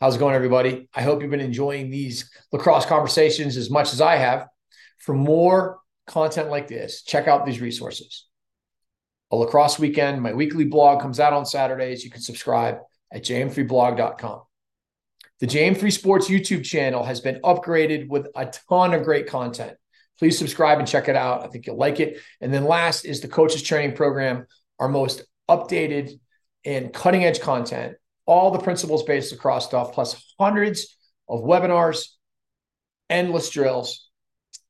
[0.00, 0.88] How's it going, everybody?
[0.94, 4.48] I hope you've been enjoying these lacrosse conversations as much as I have.
[4.98, 8.26] For more content like this, check out these resources.
[9.30, 12.04] A lacrosse weekend, my weekly blog comes out on Saturdays.
[12.04, 12.78] You can subscribe
[13.12, 14.42] at jm3blog.com.
[15.40, 19.76] The JM3 Sports YouTube channel has been upgraded with a ton of great content.
[20.18, 21.44] Please subscribe and check it out.
[21.44, 22.18] I think you'll like it.
[22.40, 24.46] And then last is the coaches training program,
[24.78, 26.18] our most updated
[26.64, 30.96] and cutting edge content all the principles based lacrosse stuff, plus hundreds
[31.28, 32.08] of webinars,
[33.10, 34.10] endless drills,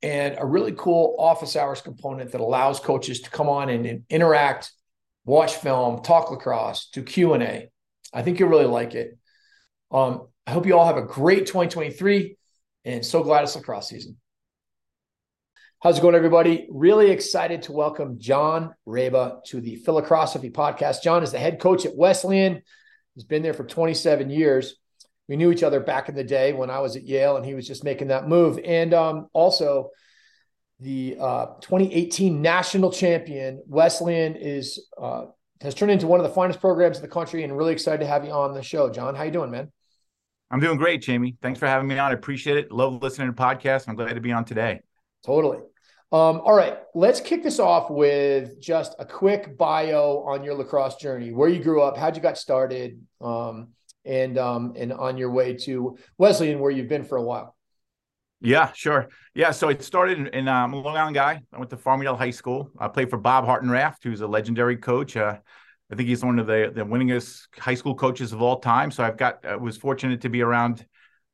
[0.03, 4.05] and a really cool office hours component that allows coaches to come on and, and
[4.11, 4.73] interact,
[5.25, 7.69] watch film, talk lacrosse, do Q and A.
[8.13, 9.19] I think you'll really like it.
[9.91, 12.37] Um, I hope you all have a great 2023,
[12.85, 14.17] and so glad it's lacrosse season.
[15.83, 16.67] How's it going, everybody?
[16.71, 21.03] Really excited to welcome John Raba to the Philocrosophy podcast.
[21.03, 22.63] John is the head coach at Wesleyan.
[23.15, 24.77] He's been there for 27 years.
[25.29, 27.55] We knew each other back in the day when I was at Yale and he
[27.55, 28.59] was just making that move.
[28.65, 29.91] And um, also,
[30.81, 35.27] the uh, 2018 national champion Wesleyan is uh,
[35.61, 38.07] has turned into one of the finest programs in the country, and really excited to
[38.07, 39.15] have you on the show, John.
[39.15, 39.73] How you doing, man?
[40.51, 41.37] I'm doing great, Jamie.
[41.41, 42.11] Thanks for having me on.
[42.11, 42.71] I appreciate it.
[42.71, 43.89] Love listening to podcasts.
[43.89, 44.81] I'm glad to be on today.
[45.25, 45.59] Totally.
[46.13, 50.97] Um, all right, let's kick this off with just a quick bio on your lacrosse
[50.97, 53.69] journey, where you grew up, how'd you got started, um,
[54.05, 57.57] and um, and on your way to Wesleyan, where you've been for a while.
[58.41, 59.09] Yeah, sure.
[59.35, 61.41] Yeah, so it started in, in um, Long Island guy.
[61.53, 62.71] I went to Farmingdale High School.
[62.79, 65.17] I played for Bob Hartranft, who's a legendary coach.
[65.17, 65.39] Uh,
[65.91, 68.91] I think he's one of the the winningest high school coaches of all time.
[68.91, 70.85] So I've got I was fortunate to be around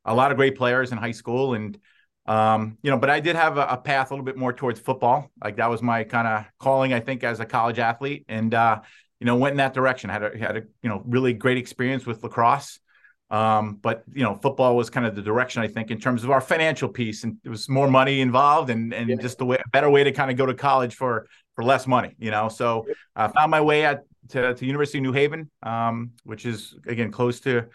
[0.05, 1.77] a lot of great players in high school and
[2.25, 4.79] um, you know, but I did have a, a, path a little bit more towards
[4.79, 5.31] football.
[5.43, 8.81] Like that was my kind of calling, I think, as a college athlete, and uh,
[9.19, 10.09] you know, went in that direction.
[10.09, 12.79] I had a had a you know really great experience with lacrosse.
[13.31, 16.31] Um, but you know, football was kind of the direction I think in terms of
[16.31, 19.15] our financial piece, and it was more money involved, and and yeah.
[19.15, 21.87] just a, way, a better way to kind of go to college for for less
[21.87, 22.49] money, you know.
[22.49, 26.45] So I uh, found my way at to, to University of New Haven, um, which
[26.45, 27.65] is again close to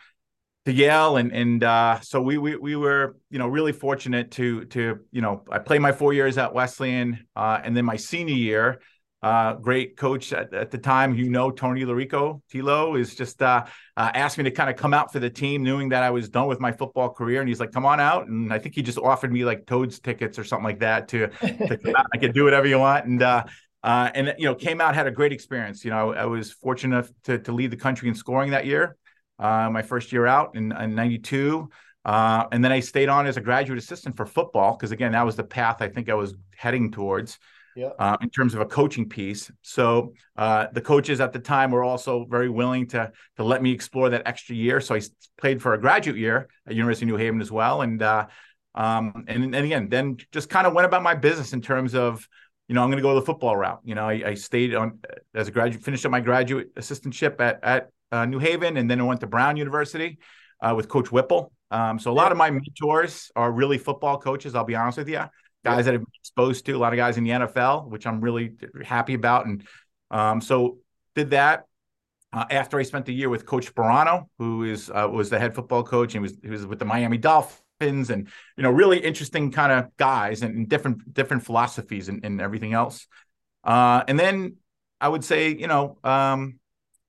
[0.66, 4.65] to Yale, and and uh, so we, we we were you know really fortunate to
[4.66, 8.34] to you know I played my four years at Wesleyan, uh, and then my senior
[8.34, 8.81] year,
[9.22, 13.65] uh, great coach at, at, the time, you know Tony Larico Tilo is just uh,
[13.97, 16.28] uh, asked me to kind of come out for the team, knowing that I was
[16.28, 18.82] done with my football career, and he's like, "Come on out," and I think he
[18.82, 22.05] just offered me like Toads tickets or something like that to, to.
[22.12, 23.22] I could do whatever you want, and.
[23.22, 23.44] Uh,
[23.84, 25.84] uh, and you know, came out had a great experience.
[25.84, 28.97] You know, I was fortunate to to lead the country in scoring that year
[29.39, 31.69] uh, my first year out in, in 92.
[32.05, 35.27] Uh, and then I stayed on as a graduate assistant for football because, again, that
[35.27, 37.39] was the path I think I was heading towards
[37.77, 37.91] yeah.
[37.99, 39.51] uh, in terms of a coaching piece.
[39.63, 43.73] So uh, the coaches at the time were also very willing to to let me
[43.73, 44.81] explore that extra year.
[44.81, 45.01] So I
[45.39, 47.83] played for a graduate year at University of New Haven as well.
[47.83, 48.27] And uh,
[48.75, 52.27] um, and, and again, then just kind of went about my business in terms of
[52.69, 53.81] you know, I'm going to go the football route.
[53.85, 54.99] You know, I, I, stayed on
[55.35, 59.00] as a graduate, finished up my graduate assistantship at, at uh, New Haven, and then
[59.00, 60.19] I went to Brown University
[60.61, 61.53] uh, with Coach Whipple.
[61.71, 64.55] Um, so a lot of my mentors are really football coaches.
[64.55, 65.25] I'll be honest with you,
[65.65, 68.21] guys that have been exposed to a lot of guys in the NFL, which I'm
[68.21, 69.47] really happy about.
[69.47, 69.67] And
[70.11, 70.78] um, so
[71.15, 71.65] did that.
[72.33, 75.55] Uh, after I spent a year with Coach Sparano, who is uh, was the head
[75.55, 79.50] football coach, and was he was with the Miami Dolphins, and you know really interesting
[79.50, 83.06] kind of guys and, and, different different philosophies and, and everything else.
[83.65, 84.56] Uh, and then
[85.00, 86.59] I would say, you know, um,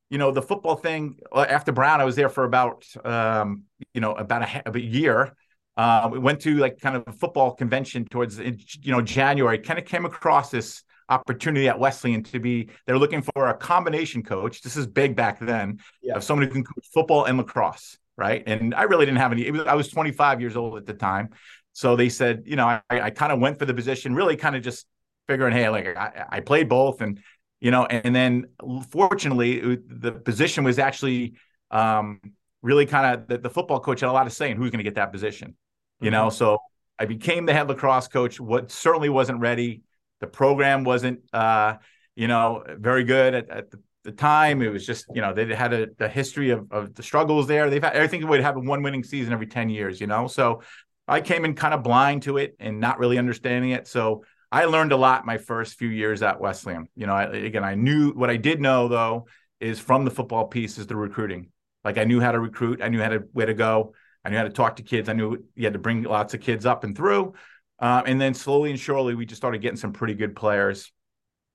[0.09, 4.01] you know, the football thing uh, after Brown, I was there for about, um, you
[4.01, 5.35] know, about a, a year.
[5.75, 9.59] Uh, we went to like kind of a football convention towards, you know, January.
[9.59, 12.69] Kind of came across this opportunity at Wesleyan to be.
[12.85, 14.61] They're looking for a combination coach.
[14.61, 16.15] This is big back then yeah.
[16.15, 18.43] of someone who can coach football and lacrosse, right?
[18.47, 19.49] And I really didn't have any.
[19.51, 21.29] Was, I was 25 years old at the time,
[21.73, 24.55] so they said, you know, I, I kind of went for the position, really kind
[24.55, 24.87] of just
[25.27, 27.19] figuring, hey, like I, I played both and
[27.59, 28.47] you know, and then
[28.89, 31.33] fortunately, the position was actually
[31.71, 32.19] um,
[32.61, 34.79] really kind of the, the, football coach had a lot of say in who's going
[34.79, 35.55] to get that position,
[35.99, 36.13] you mm-hmm.
[36.13, 36.29] know.
[36.29, 36.59] So
[36.99, 38.39] I became the head lacrosse coach.
[38.39, 39.81] What certainly wasn't ready.
[40.19, 41.75] The program wasn't, uh,
[42.15, 44.61] you know, very good at, at the, the time.
[44.61, 47.69] It was just, you know, they had a, a history of, of the struggles there.
[47.69, 50.27] They've had, I think would have a one winning season every 10 years, you know?
[50.27, 50.61] So
[51.07, 53.87] I came in kind of blind to it and not really understanding it.
[53.87, 56.87] So I learned a lot my first few years at Wesleyan.
[56.95, 59.27] You know, I, again, I knew what I did know though
[59.59, 61.51] is from the football piece is the recruiting.
[61.83, 62.81] Like I knew how to recruit.
[62.81, 63.93] I knew how to where to go.
[64.23, 65.09] I knew how to talk to kids.
[65.09, 67.33] I knew you had to bring lots of kids up and through.
[67.79, 70.91] Uh, and then slowly and surely, we just started getting some pretty good players.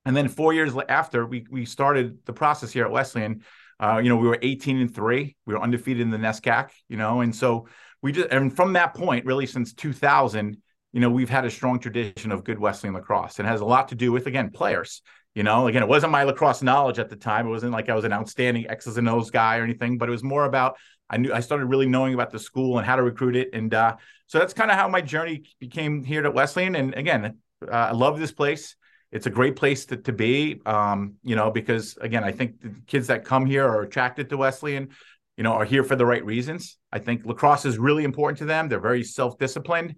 [0.04, 3.42] And then four years after, we we started the process here at Wesleyan.
[3.80, 5.36] Uh, you know, we were 18 and three.
[5.44, 6.70] We were undefeated in the NESCAC.
[6.88, 7.68] You know, and so
[8.00, 10.56] we just and from that point, really since 2000,
[10.92, 13.38] you know, we've had a strong tradition of good Wesleyan lacrosse.
[13.38, 15.02] It has a lot to do with again players.
[15.34, 17.46] You know, again, it wasn't my lacrosse knowledge at the time.
[17.46, 20.12] It wasn't like I was an outstanding X's and O's guy or anything, but it
[20.12, 20.76] was more about
[21.08, 23.72] I knew I started really knowing about the school and how to recruit it, and
[23.72, 23.96] uh,
[24.26, 26.74] so that's kind of how my journey became here at Wesleyan.
[26.74, 28.76] And again, uh, I love this place.
[29.10, 32.74] It's a great place to, to be, um, you know, because again, I think the
[32.86, 34.88] kids that come here are attracted to Wesleyan,
[35.36, 36.78] you know, are here for the right reasons.
[36.90, 38.70] I think lacrosse is really important to them.
[38.70, 39.96] They're very self disciplined,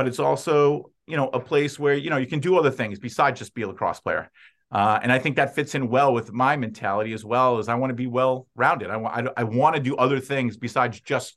[0.00, 2.98] but it's also, you know, a place where, you know, you can do other things
[2.98, 4.30] besides just be a lacrosse player.
[4.72, 7.74] Uh, and I think that fits in well with my mentality as well as I
[7.74, 8.88] want to be well rounded.
[8.88, 11.36] I, I, I want to do other things besides just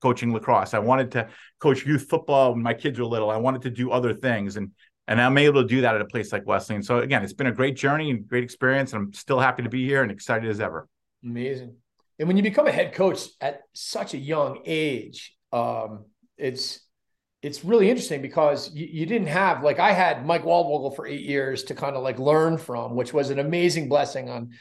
[0.00, 0.74] coaching lacrosse.
[0.74, 1.28] I wanted to
[1.58, 3.30] coach youth football when my kids were little.
[3.30, 4.56] I wanted to do other things.
[4.56, 4.70] And
[5.08, 6.84] and I'm able to do that at a place like Wesleyan.
[6.84, 8.92] So again, it's been a great journey and great experience.
[8.92, 10.86] And I'm still happy to be here and excited as ever.
[11.24, 11.74] Amazing.
[12.20, 16.04] And when you become a head coach at such a young age, um,
[16.38, 16.83] it's
[17.44, 21.20] it's really interesting because you, you, didn't have like I had Mike Waldvogel for eight
[21.20, 24.52] years to kind of like learn from, which was an amazing blessing on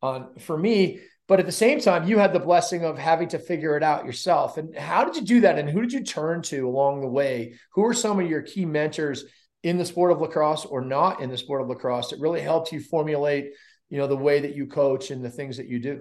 [0.00, 1.00] on for me.
[1.28, 4.06] But at the same time, you had the blessing of having to figure it out
[4.06, 4.56] yourself.
[4.56, 5.58] And how did you do that?
[5.58, 7.54] And who did you turn to along the way?
[7.74, 9.24] Who are some of your key mentors
[9.62, 12.72] in the sport of lacrosse or not in the sport of lacrosse that really helped
[12.72, 13.50] you formulate,
[13.90, 16.00] you know, the way that you coach and the things that you do?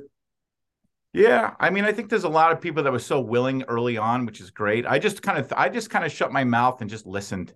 [1.14, 3.98] Yeah, I mean, I think there's a lot of people that were so willing early
[3.98, 4.86] on, which is great.
[4.86, 7.54] I just kind of, I just kind of shut my mouth and just listened.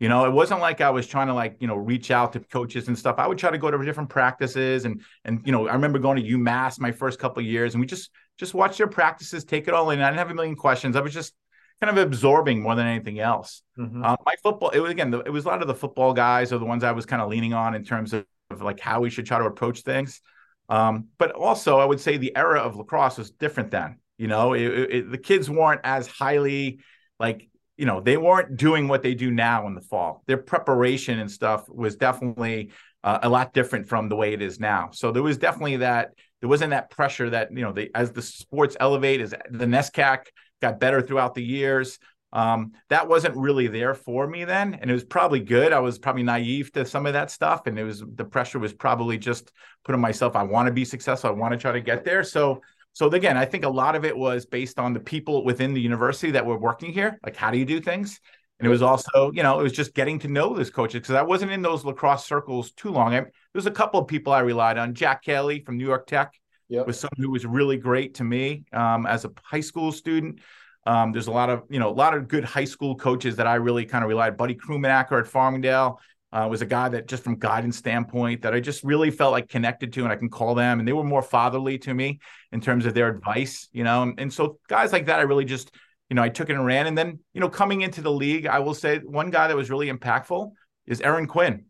[0.00, 2.40] You know, it wasn't like I was trying to like, you know, reach out to
[2.40, 3.16] coaches and stuff.
[3.18, 6.22] I would try to go to different practices and and you know, I remember going
[6.22, 9.74] to UMass my first couple years and we just just watch their practices, take it
[9.74, 10.00] all in.
[10.00, 10.96] I didn't have a million questions.
[10.96, 11.32] I was just
[11.80, 13.62] kind of absorbing more than anything else.
[13.78, 14.04] Mm-hmm.
[14.04, 16.58] Uh, my football, it was again, it was a lot of the football guys are
[16.58, 19.10] the ones I was kind of leaning on in terms of, of like how we
[19.10, 20.20] should try to approach things.
[20.68, 23.98] Um, but also, I would say the era of lacrosse was different then.
[24.16, 26.80] You know, it, it, the kids weren't as highly
[27.18, 30.22] like you know they weren't doing what they do now in the fall.
[30.26, 32.70] Their preparation and stuff was definitely
[33.02, 34.90] uh, a lot different from the way it is now.
[34.92, 36.10] So there was definitely that.
[36.40, 40.26] There wasn't that pressure that you know they, as the sports elevate, as the NESCAC
[40.62, 41.98] got better throughout the years.
[42.34, 45.72] Um, that wasn't really there for me then, and it was probably good.
[45.72, 48.72] I was probably naive to some of that stuff, and it was the pressure was
[48.72, 49.52] probably just
[49.84, 50.34] putting myself.
[50.34, 51.30] I want to be successful.
[51.30, 52.24] I want to try to get there.
[52.24, 52.60] So,
[52.92, 55.80] so again, I think a lot of it was based on the people within the
[55.80, 57.20] university that were working here.
[57.24, 58.20] Like, how do you do things?
[58.58, 61.14] And it was also, you know, it was just getting to know those coaches because
[61.14, 63.14] I wasn't in those lacrosse circles too long.
[63.14, 64.94] I, there was a couple of people I relied on.
[64.94, 66.32] Jack Kelly from New York Tech
[66.68, 66.86] yep.
[66.86, 70.40] was someone who was really great to me um, as a high school student.
[70.86, 73.46] Um, there's a lot of you know a lot of good high school coaches that
[73.46, 74.36] I really kind of relied.
[74.36, 75.98] Buddy Krumanacker at Farmingdale
[76.32, 79.48] uh, was a guy that just from guidance standpoint that I just really felt like
[79.48, 82.20] connected to, and I can call them, and they were more fatherly to me
[82.52, 84.02] in terms of their advice, you know.
[84.02, 85.70] And, and so guys like that, I really just
[86.10, 86.86] you know I took it and ran.
[86.86, 89.70] And then you know coming into the league, I will say one guy that was
[89.70, 90.52] really impactful
[90.86, 91.64] is Erin Quinn.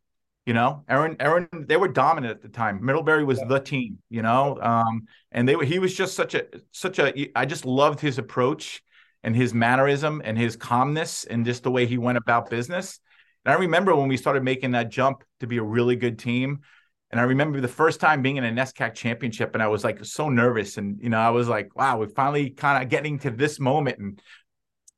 [0.47, 2.85] You know, Erin, Erin, they were dominant at the time.
[2.85, 3.47] Middlebury was yeah.
[3.47, 5.65] the team, you know, um, and they were.
[5.65, 7.31] He was just such a, such a.
[7.39, 8.83] I just loved his approach
[9.25, 13.01] and his mannerism and his calmness and just the way he went about business.
[13.45, 16.61] And I remember when we started making that jump to be a really good team.
[17.11, 20.05] And I remember the first time being in a NESCAC championship, and I was like
[20.05, 20.79] so nervous.
[20.79, 23.99] And you know, I was like, wow, we're finally kind of getting to this moment.
[23.99, 24.23] And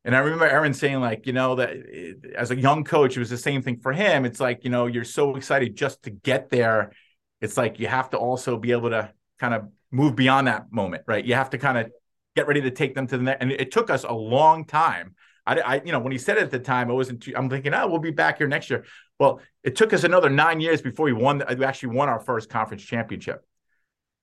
[0.04, 3.20] and I remember Erin saying, like, you know, that eh, as a young coach, it
[3.20, 4.24] was the same thing for him.
[4.24, 6.92] It's like, you know, you're so excited just to get there.
[7.40, 11.02] It's like you have to also be able to kind of move beyond that moment,
[11.06, 11.24] right?
[11.24, 11.90] You have to kind of
[12.36, 13.42] get ready to take them to the next.
[13.42, 15.16] And it took us a long time.
[15.46, 17.22] I, I, you know, when he said it at the time, I wasn't.
[17.22, 18.84] Too, I'm thinking, oh, we'll be back here next year.
[19.18, 21.42] Well, it took us another nine years before we won.
[21.56, 23.44] We actually won our first conference championship.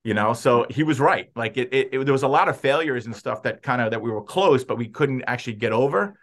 [0.04, 1.30] You know, so he was right.
[1.34, 3.92] Like it, it, it there was a lot of failures and stuff that kind of
[3.92, 6.18] that we were close, but we couldn't actually get over.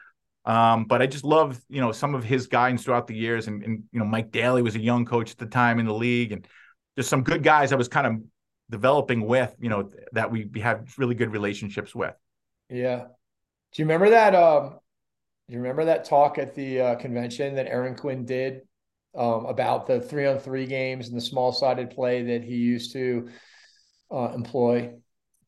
[0.45, 3.63] Um, but I just love, you know, some of his guidance throughout the years, and,
[3.63, 6.33] and you know, Mike Daly was a young coach at the time in the league,
[6.33, 6.47] and
[6.97, 8.15] just some good guys I was kind of
[8.71, 12.15] developing with, you know, that we have really good relationships with.
[12.71, 12.99] Yeah.
[13.73, 14.35] Do you remember that?
[14.35, 14.79] Um,
[15.49, 18.63] do you remember that talk at the uh, convention that Erin Quinn did
[19.17, 22.93] um, about the three on three games and the small sided play that he used
[22.93, 23.29] to
[24.11, 24.83] uh, employ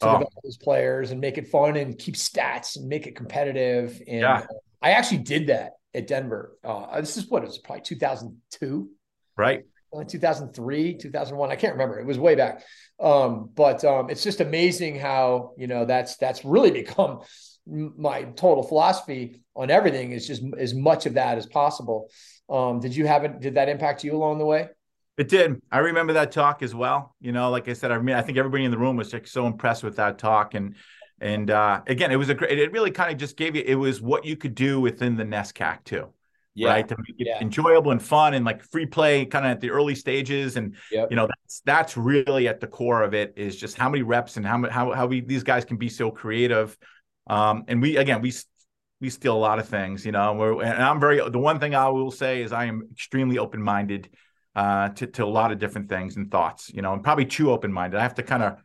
[0.00, 0.12] to Oh.
[0.14, 4.02] develop those players and make it fun and keep stats and make it competitive.
[4.09, 4.38] And Yeah.
[4.38, 4.47] uh,
[4.83, 6.59] I actually did that at Denver.
[6.64, 8.91] Uh, this is what it was probably 2002,
[9.37, 9.64] Right.
[9.97, 11.51] Uh, 2003, 2001.
[11.51, 11.99] I can't remember.
[11.99, 12.63] It was way back.
[13.01, 17.21] Um, but um, it's just amazing how you know that's that's really become
[17.67, 22.11] my total philosophy on everything is just as much of that as possible.
[22.49, 23.41] Um, did you have it?
[23.41, 24.69] Did that impact you along the way?
[25.19, 25.61] It did.
[25.71, 27.15] I remember that talk as well.
[27.21, 29.27] You know, like I said, I mean, I think everybody in the room was like
[29.27, 30.55] so impressed with that talk.
[30.55, 30.75] And
[31.21, 32.59] and uh again, it was a great.
[32.59, 33.63] It really kind of just gave you.
[33.65, 36.09] It was what you could do within the NESCAC too,
[36.61, 36.87] right?
[36.89, 37.39] To make it Yeah.
[37.41, 40.57] enjoyable and fun and like free play, kind of at the early stages.
[40.57, 41.11] And Yep.
[41.11, 44.37] you know, that's that's really at the core of it is just how many reps
[44.37, 46.77] and how how how we these guys can be so creative.
[47.27, 48.33] Um, and we again we
[49.01, 50.31] we steal a lot of things, you know.
[50.31, 53.39] and We're, and I'm very the one thing I will say is I am extremely
[53.39, 54.11] open minded
[54.55, 57.51] uh, to to a lot of different things and thoughts, you know, and probably too
[57.51, 57.99] open minded.
[57.99, 58.59] I have to kind of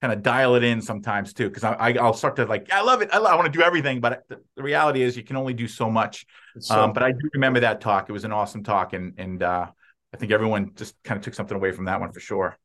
[0.00, 2.82] kind of dial it in sometimes too, because I, I I'll start to like I
[2.82, 5.36] love it, I, I want to do everything, but the, the reality is you can
[5.36, 6.26] only do so much.
[6.58, 9.42] So- um, but I do remember that talk; it was an awesome talk, and and
[9.42, 9.66] uh,
[10.12, 12.56] I think everyone just kind of took something away from that one for sure.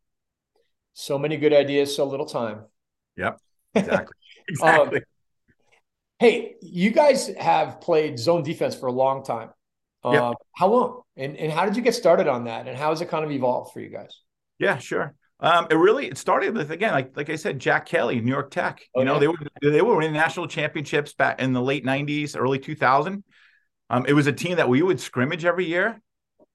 [0.94, 2.66] so many good ideas, so little time.
[3.18, 3.40] Yep,
[3.76, 4.16] exactly,
[4.48, 5.02] exactly.
[6.20, 9.50] Hey, you guys have played zone defense for a long time.
[10.10, 10.22] Yep.
[10.22, 11.02] Uh, How long?
[11.18, 12.68] And and how did you get started on that?
[12.68, 14.22] And how has it kind of evolved for you guys?
[14.60, 15.16] Yeah, sure.
[15.40, 18.52] Um, it really it started with again, like like I said, Jack Kelly, New York
[18.52, 18.82] Tech.
[18.96, 22.60] You know, they were they were winning national championships back in the late '90s, early
[22.60, 23.24] 2000.
[23.90, 26.02] Um, it was a team that we would scrimmage every year.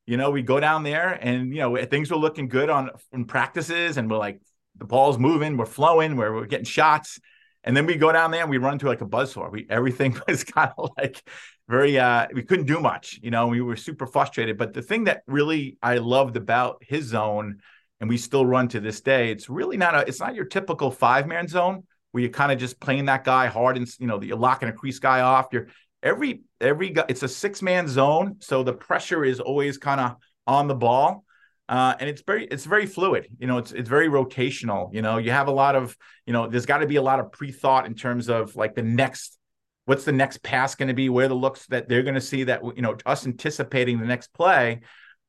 [0.07, 3.27] You know, we go down there, and you know things were looking good on in
[3.27, 4.41] practices, and we're like
[4.77, 7.21] the ball's moving, we're flowing, we're, we're getting shots,
[7.65, 9.53] and then we go down there and we run to like a buzzsaw.
[9.53, 11.23] We everything was kind of like
[11.71, 15.05] very uh we couldn't do much you know we were super frustrated but the thing
[15.05, 17.61] that really i loved about his zone
[18.01, 20.91] and we still run to this day it's really not a it's not your typical
[20.91, 24.21] five man zone where you're kind of just playing that guy hard and you know
[24.21, 25.47] you're locking a crease guy off.
[25.53, 25.69] You're
[26.03, 30.17] every every guy it's a six man zone so the pressure is always kind of
[30.47, 31.25] on the ball
[31.69, 35.19] uh, and it's very it's very fluid you know it's it's very rotational you know
[35.19, 35.95] you have a lot of
[36.27, 38.83] you know there's got to be a lot of pre-thought in terms of like the
[38.83, 39.39] next
[39.85, 42.45] what's the next pass going to be where the looks that they're going to see
[42.45, 44.81] that you know us anticipating the next play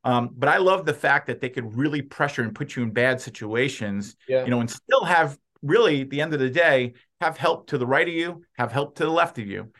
[0.03, 2.91] um, but i love the fact that they could really pressure and put you in
[2.91, 4.43] bad situations Yeah.
[4.43, 7.77] you know and still have really at the end of the day have help to
[7.77, 9.71] the right of you have help to the left of you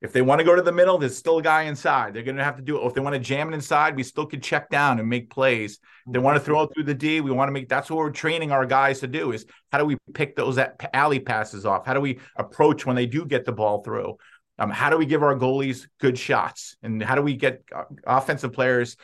[0.00, 2.14] if they want to go to the middle, there's still a guy inside.
[2.14, 2.86] They're going to have to do it.
[2.86, 5.80] If they want to jam it inside, we still could check down and make plays.
[6.06, 7.20] If they want to throw it through the D.
[7.20, 9.84] We want to make that's what we're training our guys to do is how do
[9.84, 11.84] we pick those at- alley passes off?
[11.84, 14.18] How do we approach when they do get the ball through?
[14.60, 16.76] Um, how do we give our goalies good shots?
[16.80, 18.96] And how do we get uh, offensive players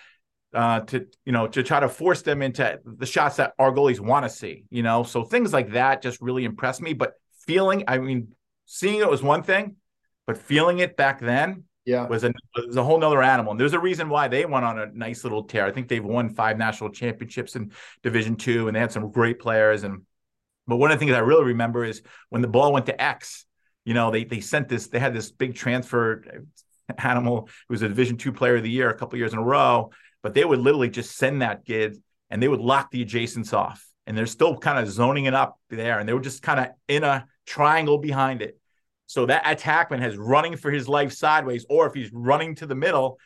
[0.54, 4.00] uh, to you know to try to force them into the shots that our goalies
[4.00, 4.64] want to see?
[4.70, 6.92] You know, so things like that just really impressed me.
[6.94, 7.14] But
[7.46, 8.28] feeling, I mean,
[8.66, 9.76] seeing it was one thing,
[10.26, 12.06] but feeling it back then Yeah.
[12.06, 13.50] was a was a whole nother animal.
[13.52, 15.66] And there's a reason why they went on a nice little tear.
[15.66, 19.38] I think they've won five national championships in Division Two, and they had some great
[19.38, 19.84] players.
[19.84, 20.02] And
[20.66, 23.44] but one of the things I really remember is when the ball went to X.
[23.84, 24.88] You know, they they sent this.
[24.88, 26.24] They had this big transfer
[26.98, 29.42] animal who was a Division Two Player of the Year a couple years in a
[29.42, 29.90] row.
[30.24, 33.86] But they would literally just send that kid, and they would lock the adjacents off,
[34.06, 36.68] and they're still kind of zoning it up there, and they were just kind of
[36.88, 38.58] in a triangle behind it.
[39.06, 42.74] So that attackman has running for his life sideways, or if he's running to the
[42.74, 43.18] middle,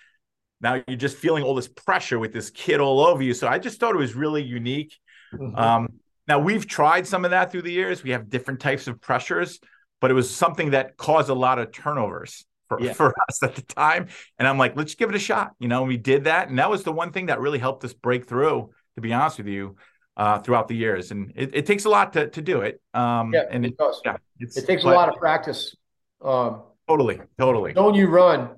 [0.61, 3.33] now you're just feeling all this pressure with this kid all over you.
[3.33, 4.93] So I just thought it was really unique.
[5.33, 5.57] Mhm.
[5.57, 8.03] Um, now we've tried some of that through the years.
[8.03, 9.61] We have different types of pressures,
[10.01, 12.93] but it was something that caused a lot of turnovers for, Yeah.
[12.93, 14.09] for us at the time.
[14.39, 15.53] And I'm like, let's give it a shot.
[15.59, 17.93] You know, we did that, and that was the one thing that really helped us
[17.93, 18.71] break through.
[18.97, 19.77] To be honest with you,
[20.17, 22.81] uh, throughout the years, and it, it takes a lot to to do it.
[22.95, 24.01] Um, Yeah, and it does.
[24.05, 25.77] yeah, it's, It takes a lot of practice.
[26.21, 27.75] Um, Totally, totally.
[27.75, 28.57] zone you run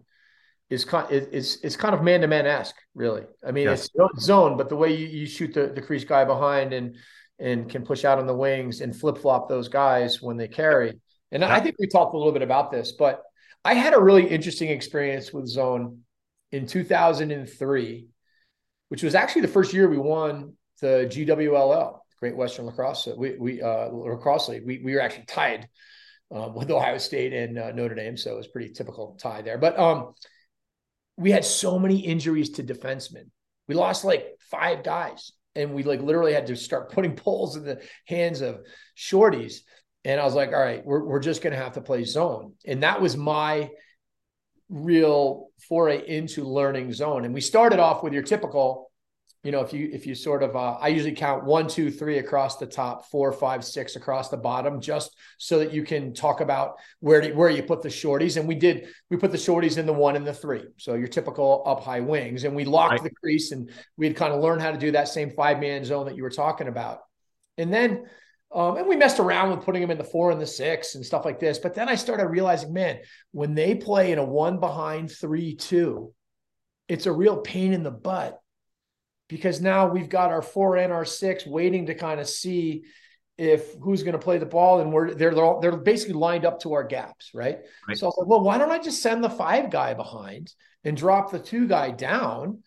[0.70, 3.24] is kind it's it's kind of man to man esque, really.
[3.46, 3.86] I mean, Yes.
[3.86, 6.96] it's zone- zone, but the way you, you shoot the, the crease guy behind and
[7.38, 11.00] and can push out on the wings and flip flop those guys when they carry.
[11.32, 13.22] And I think we talked a little bit about this, but
[13.64, 16.00] I had a really interesting experience with zone
[16.50, 18.08] in 2003,
[18.88, 23.08] which was actually the first year we won the GWLL, Great Western Lacrosse.
[23.16, 24.66] We we uh, lacrosse league.
[24.66, 25.68] We we were actually tied
[26.30, 29.58] um, with Ohio State and uh, Notre Dame, so it was pretty typical tie there.
[29.58, 30.14] But um,
[31.16, 33.30] we had so many injuries to defensemen.
[33.68, 37.64] We lost like five guys, and we like literally had to start putting poles in
[37.64, 38.60] the hands of
[38.96, 39.60] shorties.
[40.04, 42.82] And I was like, all right, we're we're just gonna have to play zone, and
[42.82, 43.70] that was my
[44.68, 47.24] real foray into learning zone.
[47.24, 48.90] And we started off with your typical
[49.42, 52.18] you know, if you if you sort of, uh, I usually count one, two, three
[52.18, 56.42] across the top, four, five, six across the bottom, just so that you can talk
[56.42, 58.36] about where to, where you put the shorties.
[58.36, 61.08] And we did we put the shorties in the one and the three, so your
[61.08, 63.02] typical up high wings, and we locked right.
[63.02, 66.04] the crease, and we'd kind of learned how to do that same five man zone
[66.04, 67.00] that you were talking about,
[67.56, 68.06] and then.
[68.52, 71.06] Um, and we messed around with putting them in the four and the six and
[71.06, 71.58] stuff like this.
[71.58, 72.98] But then I started realizing, man,
[73.30, 76.12] when they play in a one behind three, two,
[76.88, 78.40] it's a real pain in the butt
[79.28, 82.82] because now we've got our four and our six waiting to kind of see
[83.38, 86.44] if who's going to play the ball and we're they're they're, all, they're basically lined
[86.44, 87.60] up to our gaps, right?
[87.88, 87.96] right?
[87.96, 90.52] So I was like, well, why don't I just send the five guy behind
[90.84, 92.62] and drop the two guy down,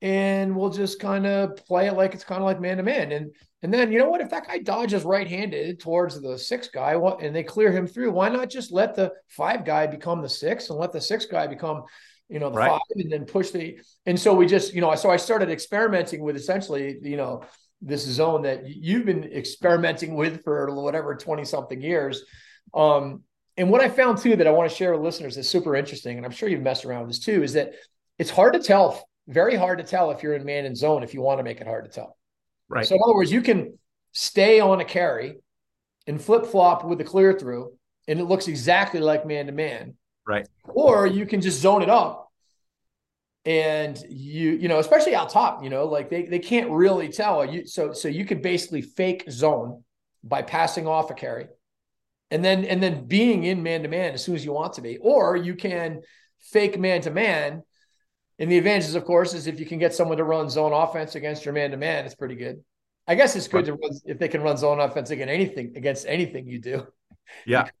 [0.00, 3.12] and we'll just kind of play it like it's kind of like man to man.
[3.12, 4.20] And and then you know what?
[4.20, 8.12] If that guy dodges right handed towards the six guy, and they clear him through,
[8.12, 11.46] why not just let the five guy become the six and let the six guy
[11.46, 11.84] become
[12.28, 12.70] you know, the right.
[12.70, 16.22] five and then push the, and so we just, you know, so I started experimenting
[16.22, 17.42] with essentially, you know,
[17.80, 22.24] this zone that you've been experimenting with for whatever 20 something years.
[22.74, 23.22] Um,
[23.56, 26.16] and what I found too that I want to share with listeners is super interesting,
[26.16, 27.72] and I'm sure you've messed around with this too, is that
[28.18, 31.14] it's hard to tell, very hard to tell if you're in man and zone if
[31.14, 32.16] you want to make it hard to tell.
[32.68, 32.86] Right.
[32.86, 33.78] So in other words, you can
[34.12, 35.36] stay on a carry
[36.06, 37.72] and flip flop with a clear through,
[38.08, 39.94] and it looks exactly like man to man.
[40.26, 40.46] Right.
[40.64, 42.28] Or you can just zone it up
[43.44, 47.44] and you you know especially out top you know like they, they can't really tell
[47.44, 49.82] you so so you could basically fake zone
[50.22, 51.46] by passing off a carry
[52.30, 54.82] and then and then being in man to man as soon as you want to
[54.82, 56.02] be or you can
[56.40, 57.62] fake man to man
[58.38, 61.14] and the advantages of course is if you can get someone to run zone offense
[61.14, 62.62] against your man to man it's pretty good
[63.06, 66.06] i guess it's good to run if they can run zone offense against anything against
[66.06, 66.86] anything you do
[67.46, 67.68] yeah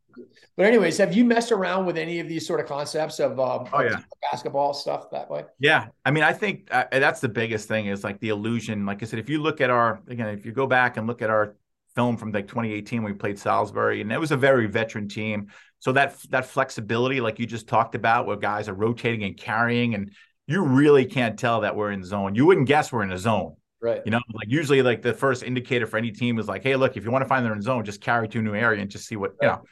[0.56, 3.68] but anyways, have you messed around with any of these sort of concepts of um,
[3.72, 4.00] oh, yeah.
[4.30, 5.44] basketball stuff that way?
[5.58, 8.86] Yeah, I mean, I think uh, that's the biggest thing is like the illusion.
[8.86, 11.22] Like I said, if you look at our again, if you go back and look
[11.22, 11.56] at our
[11.94, 15.48] film from like 2018 we played Salisbury, and it was a very veteran team.
[15.78, 19.94] So that that flexibility, like you just talked about, where guys are rotating and carrying,
[19.94, 20.12] and
[20.48, 22.34] you really can't tell that we're in zone.
[22.34, 23.54] You wouldn't guess we're in a zone.
[23.80, 24.02] Right.
[24.04, 26.96] You know, like usually like the first indicator for any team is like, hey, look,
[26.96, 29.06] if you want to find their zone, just carry to a new area and just
[29.06, 29.62] see what, you know.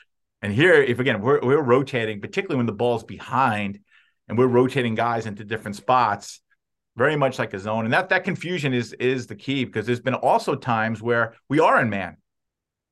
[0.42, 3.80] And here, if again, we're, we're rotating, particularly when the ball's behind
[4.28, 6.40] and we're rotating guys into different spots,
[6.94, 7.84] very much like a zone.
[7.84, 11.58] And that that confusion is is the key because there's been also times where we
[11.58, 12.18] are in man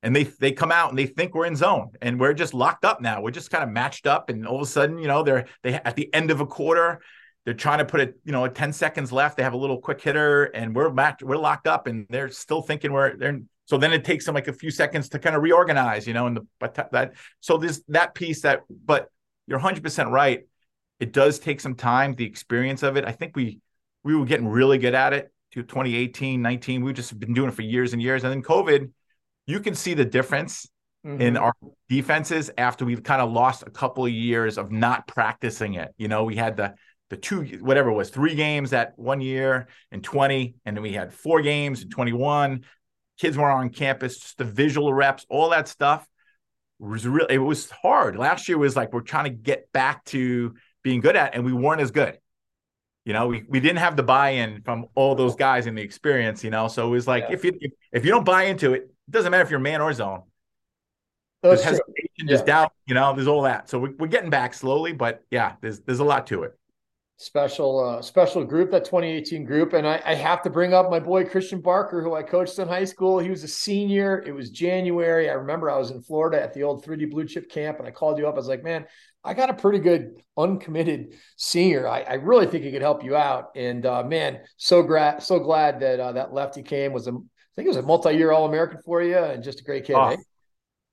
[0.03, 2.85] and they they come out and they think we're in zone and we're just locked
[2.85, 3.23] up now.
[3.23, 5.75] We're just kind of matched up and all of a sudden, you know, they're they
[5.75, 7.01] at the end of a quarter,
[7.45, 9.37] they're trying to put it, you know, 10 seconds left.
[9.37, 12.63] They have a little quick hitter and we're matched, we're locked up and they're still
[12.63, 15.43] thinking we're they're so then it takes them like a few seconds to kind of
[15.43, 19.09] reorganize, you know, and the but that so this that piece that but
[19.47, 20.47] you're 100% right.
[21.01, 23.05] It does take some time, the experience of it.
[23.05, 23.59] I think we
[24.03, 26.85] we were getting really good at it to 2018, 19.
[26.85, 28.25] We've just been doing it for years and years.
[28.25, 28.91] And then COVID,
[29.47, 30.69] you can see the difference
[31.05, 31.21] mm-hmm.
[31.21, 31.53] in our
[31.89, 35.95] defenses after we've kind of lost a couple of years of not practicing it.
[35.97, 36.75] You know, we had the
[37.11, 40.93] the two whatever it was three games that one year in 20 and then we
[40.93, 42.65] had four games in 21
[43.19, 46.07] kids were on campus, just the visual reps, all that stuff
[46.79, 47.27] was real.
[47.27, 48.17] It was hard.
[48.17, 51.53] Last year was like we're trying to get back to being good at, and we
[51.53, 52.19] weren't as good.
[53.05, 56.43] You know, we, we didn't have the buy-in from all those guys in the experience.
[56.43, 57.35] You know, so it was like yeah.
[57.35, 59.81] if you if, if, you don't buy into it, it doesn't matter if you're man
[59.81, 60.23] or zone.
[61.43, 61.87] There's hesitation,
[62.17, 62.25] yeah.
[62.29, 62.73] there's doubt.
[62.87, 63.69] You know, there's all that.
[63.69, 66.59] So we, we're getting back slowly, but yeah, there's there's a lot to it
[67.17, 69.73] special uh, special group that 2018 group.
[69.73, 72.67] And I, I, have to bring up my boy christian barker who i coached in
[72.67, 73.21] high school.
[73.21, 74.25] He was a senior.
[74.27, 75.31] It was january.
[75.31, 77.93] I remember i was in florida at the old 3d blue chip camp and i
[77.93, 78.35] called you up.
[78.35, 78.87] I was like man
[79.23, 81.87] i got a pretty good uncommitted senior.
[81.87, 83.51] I, I really think he could help you out.
[83.55, 87.55] And uh, man so glad so glad that uh, that lefty came was a I
[87.55, 89.95] think it was a multi-year All-American for you and just a great kid.
[89.95, 90.17] Oh, eh?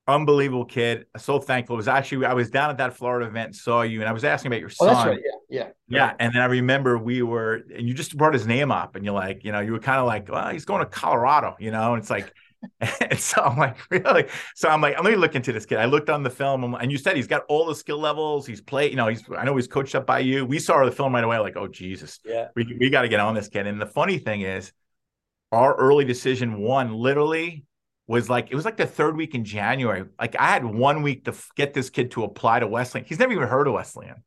[0.07, 1.05] Unbelievable kid.
[1.17, 1.75] So thankful.
[1.75, 4.23] It was actually I was down at that Florida event, saw you, and I was
[4.23, 4.89] asking about your son.
[4.89, 5.19] Oh, that's right.
[5.49, 6.13] Yeah, yeah, yeah.
[6.19, 9.13] And then I remember we were, and you just brought his name up, and you're
[9.13, 11.93] like, you know, you were kind of like, well, he's going to Colorado, you know,
[11.93, 12.33] and it's like.
[12.79, 14.27] and so I'm like, really?
[14.53, 15.79] So I'm like, let me look into this kid.
[15.79, 18.45] I looked on the film, and you said he's got all the skill levels.
[18.45, 20.45] He's played, you know, he's I know he's coached up by you.
[20.45, 23.19] We saw the film right away, like, oh Jesus, yeah, we we got to get
[23.19, 23.65] on this kid.
[23.65, 24.73] And the funny thing is,
[25.51, 27.65] our early decision one literally
[28.11, 30.05] was like it was like the third week in January.
[30.19, 33.05] Like I had one week to get this kid to apply to Wesleyan.
[33.05, 34.23] He's never even heard of Wesleyan.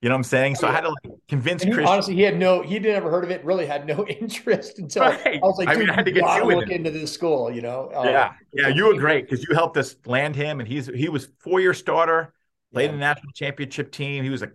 [0.00, 0.54] You know what I'm saying?
[0.54, 0.72] So yeah.
[0.72, 1.86] I had to like convince Chris.
[1.86, 3.44] Honestly, he had no, he never heard of it.
[3.44, 5.20] Really had no interest until right.
[5.26, 7.50] I was like, dude, I, mean, I had to get you look into this school.
[7.50, 7.90] You know?
[7.94, 8.68] Uh, yeah, yeah.
[8.68, 11.74] You were great because you helped us land him, and he's he was four year
[11.74, 12.32] starter,
[12.72, 12.90] played yeah.
[12.90, 14.24] in the national championship team.
[14.24, 14.52] He was a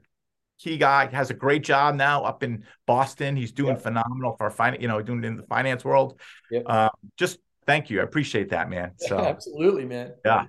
[0.58, 3.36] key guy, has a great job now up in Boston.
[3.36, 3.82] He's doing Yep.
[3.82, 6.20] phenomenal for finance, you know, doing it in the finance world.
[6.50, 6.64] Yep.
[6.66, 8.02] Uh, just thank you.
[8.02, 8.92] I appreciate that, man.
[8.98, 10.14] So Absolutely, man.
[10.24, 10.46] Yeah.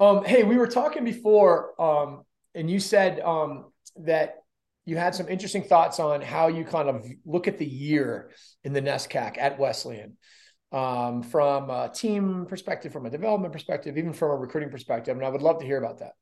[0.00, 2.22] Um, hey, we were talking before, um,
[2.54, 4.42] and you said um, that
[4.84, 8.30] you had some interesting thoughts on how you kind of look at the year
[8.64, 10.16] in the NESCAC at Wesleyan
[10.72, 15.16] um, from a team perspective, from a development perspective, even from a recruiting perspective.
[15.16, 16.12] And I would love to hear about that.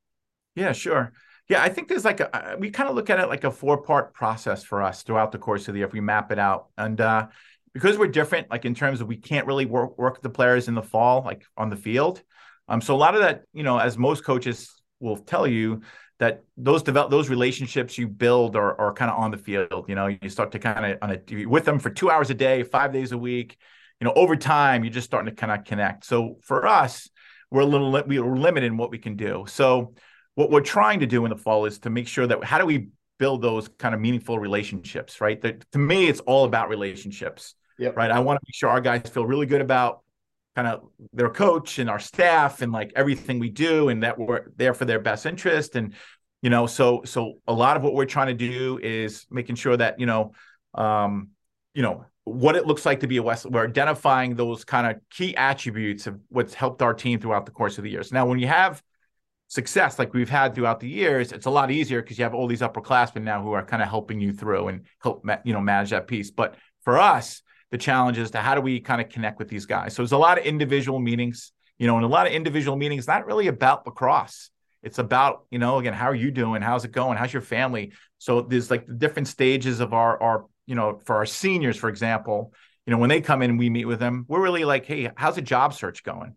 [0.55, 1.11] Yeah, sure.
[1.49, 3.81] Yeah, I think there's like a we kind of look at it like a four
[3.81, 6.67] part process for us throughout the course of the year if we map it out.
[6.77, 7.27] And uh
[7.73, 10.75] because we're different, like in terms of we can't really work work the players in
[10.75, 12.21] the fall, like on the field.
[12.67, 15.81] Um, so a lot of that, you know, as most coaches will tell you,
[16.19, 19.85] that those develop those relationships you build are, are kind of on the field.
[19.87, 22.33] You know, you start to kind of on a with them for two hours a
[22.33, 23.57] day, five days a week.
[23.99, 26.05] You know, over time, you're just starting to kind of connect.
[26.05, 27.09] So for us,
[27.51, 29.45] we're a little we're limited in what we can do.
[29.47, 29.95] So
[30.35, 32.65] what we're trying to do in the fall is to make sure that how do
[32.65, 32.87] we
[33.19, 35.39] build those kind of meaningful relationships, right?
[35.41, 37.55] That to me, it's all about relationships.
[37.83, 37.97] Yep.
[37.97, 38.11] Right.
[38.11, 40.03] I want to make sure our guys feel really good about
[40.55, 44.45] kind of their coach and our staff and like everything we do and that we're
[44.55, 45.93] there for their best interest and
[46.41, 49.75] you know so so a lot of what we're trying to do is making sure
[49.75, 50.31] that you know
[50.75, 51.29] um
[51.73, 55.01] you know what it looks like to be a West we're identifying those kind of
[55.09, 58.39] key attributes of what's helped our team throughout the course of the years now when
[58.39, 58.81] you have
[59.47, 62.47] success like we've had throughout the years it's a lot easier because you have all
[62.47, 65.89] these upperclassmen now who are kind of helping you through and help you know manage
[65.89, 67.42] that piece but for us
[67.73, 69.95] the challenge is to how do we kind of connect with these guys.
[69.95, 73.07] So there's a lot of individual meetings, you know, and a lot of individual meetings,
[73.07, 74.51] not really about lacrosse.
[74.83, 76.61] It's about, you know, again, how are you doing?
[76.61, 77.17] How's it going?
[77.17, 77.93] How's your family?
[78.19, 81.89] So there's like the different stages of our, our, you know, for our seniors, for
[81.89, 82.53] example,
[82.85, 85.09] you know, when they come in and we meet with them, we're really like, hey,
[85.15, 86.35] how's the job search going?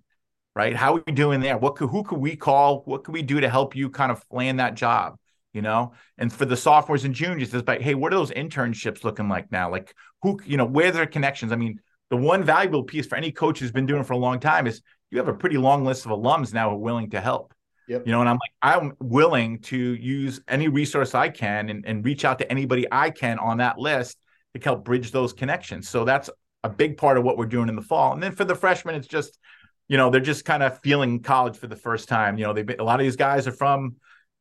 [0.54, 0.74] Right?
[0.74, 1.58] How are we doing there?
[1.58, 2.80] What could, who could we call?
[2.86, 5.18] What could we do to help you kind of land that job?
[5.56, 5.94] You know?
[6.18, 9.50] And for the sophomores and juniors it's like hey what are those internships looking like
[9.50, 9.70] now?
[9.70, 11.52] Like who you know where are their connections?
[11.52, 14.18] I mean the one valuable piece for any coach who's been doing it for a
[14.18, 17.10] long time is you have a pretty long list of alums now who are willing
[17.10, 17.52] to help.
[17.88, 18.02] Yep.
[18.04, 22.04] you know and i'm like i'm willing to use any resource i can and, and
[22.04, 24.18] reach out to anybody i can on that list
[24.58, 25.88] to help bridge those connections.
[25.88, 26.30] So that's
[26.64, 28.12] a big part of what we're doing in the fall.
[28.12, 29.38] And then for the freshmen it's just
[29.88, 32.38] you know they're just kind of feeling college for the first time.
[32.38, 33.96] You know they a lot of these guys are from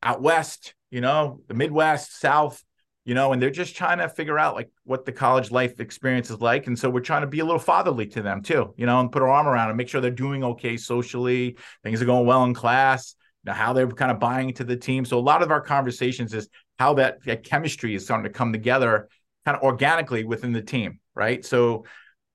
[0.06, 2.62] out west you know, the Midwest, South,
[3.04, 6.30] you know, and they're just trying to figure out like what the college life experience
[6.30, 6.66] is like.
[6.66, 9.12] And so we're trying to be a little fatherly to them too, you know, and
[9.12, 12.44] put our arm around and make sure they're doing okay socially, things are going well
[12.44, 13.14] in class,
[13.44, 15.04] you know, how they're kind of buying into the team.
[15.04, 18.52] So a lot of our conversations is how that, that chemistry is starting to come
[18.52, 19.08] together
[19.44, 21.44] kind of organically within the team, right?
[21.44, 21.84] So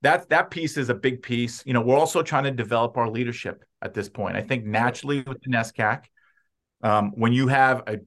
[0.04, 1.64] that that piece is a big piece.
[1.66, 4.36] You know, we're also trying to develop our leadership at this point.
[4.36, 6.06] I think naturally with the NESCAC,
[6.84, 8.00] um, when you have a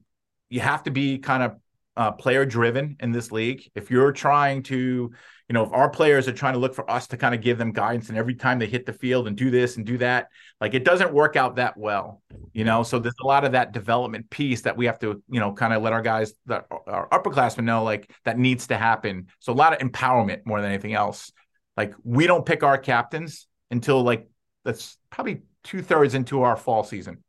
[0.48, 1.56] you have to be kind of
[1.96, 3.70] uh, player driven in this league.
[3.74, 7.06] If you're trying to, you know, if our players are trying to look for us
[7.08, 9.50] to kind of give them guidance and every time they hit the field and do
[9.50, 10.28] this and do that,
[10.60, 12.82] like it doesn't work out that well, you know.
[12.82, 15.72] So there's a lot of that development piece that we have to, you know, kind
[15.72, 19.28] of let our guys, that our upperclassmen know, like that needs to happen.
[19.38, 21.32] So a lot of empowerment more than anything else.
[21.76, 24.28] Like we don't pick our captains until like
[24.64, 27.22] that's probably two thirds into our fall season.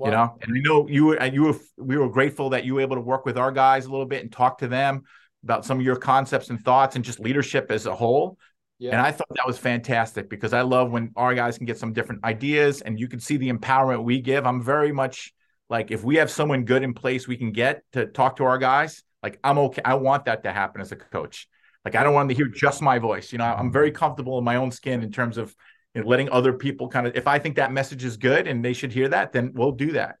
[0.00, 0.06] Wow.
[0.06, 2.74] You know, and I know you were, and you were, we were grateful that you
[2.74, 5.02] were able to work with our guys a little bit and talk to them
[5.44, 8.38] about some of your concepts and thoughts and just leadership as a whole.
[8.78, 8.92] Yeah.
[8.92, 11.92] And I thought that was fantastic because I love when our guys can get some
[11.92, 14.46] different ideas and you can see the empowerment we give.
[14.46, 15.34] I'm very much
[15.68, 18.56] like if we have someone good in place we can get to talk to our
[18.56, 19.82] guys, like I'm okay.
[19.84, 21.46] I want that to happen as a coach.
[21.84, 23.32] Like I don't want them to hear just my voice.
[23.32, 25.54] You know, I'm very comfortable in my own skin in terms of
[25.94, 28.64] you know, letting other people kind of if I think that message is good and
[28.64, 30.16] they should hear that, then we'll do that.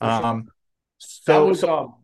[0.00, 0.48] Um,
[0.98, 1.94] so, that was, so um,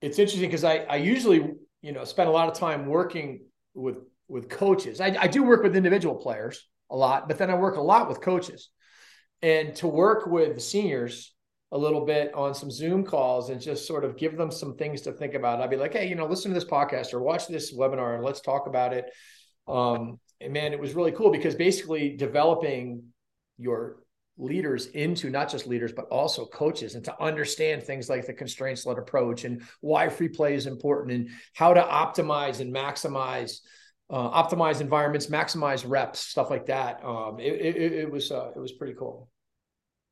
[0.00, 3.40] it's interesting because I I usually you know spend a lot of time working
[3.74, 5.00] with with coaches.
[5.00, 8.08] I, I do work with individual players a lot, but then I work a lot
[8.08, 8.70] with coaches,
[9.42, 11.32] and to work with the seniors
[11.72, 15.02] a little bit on some Zoom calls and just sort of give them some things
[15.02, 15.60] to think about.
[15.60, 18.24] I'd be like, hey, you know, listen to this podcast or watch this webinar and
[18.24, 19.06] let's talk about it.
[19.66, 23.04] Um, and man, it was really cool because basically developing
[23.58, 23.96] your
[24.38, 28.84] leaders into not just leaders but also coaches and to understand things like the constraints
[28.84, 33.60] led approach and why free play is important and how to optimize and maximize
[34.10, 37.02] uh, optimize environments maximize reps stuff like that.
[37.04, 39.28] Um, it, it, it, was uh, it was pretty cool.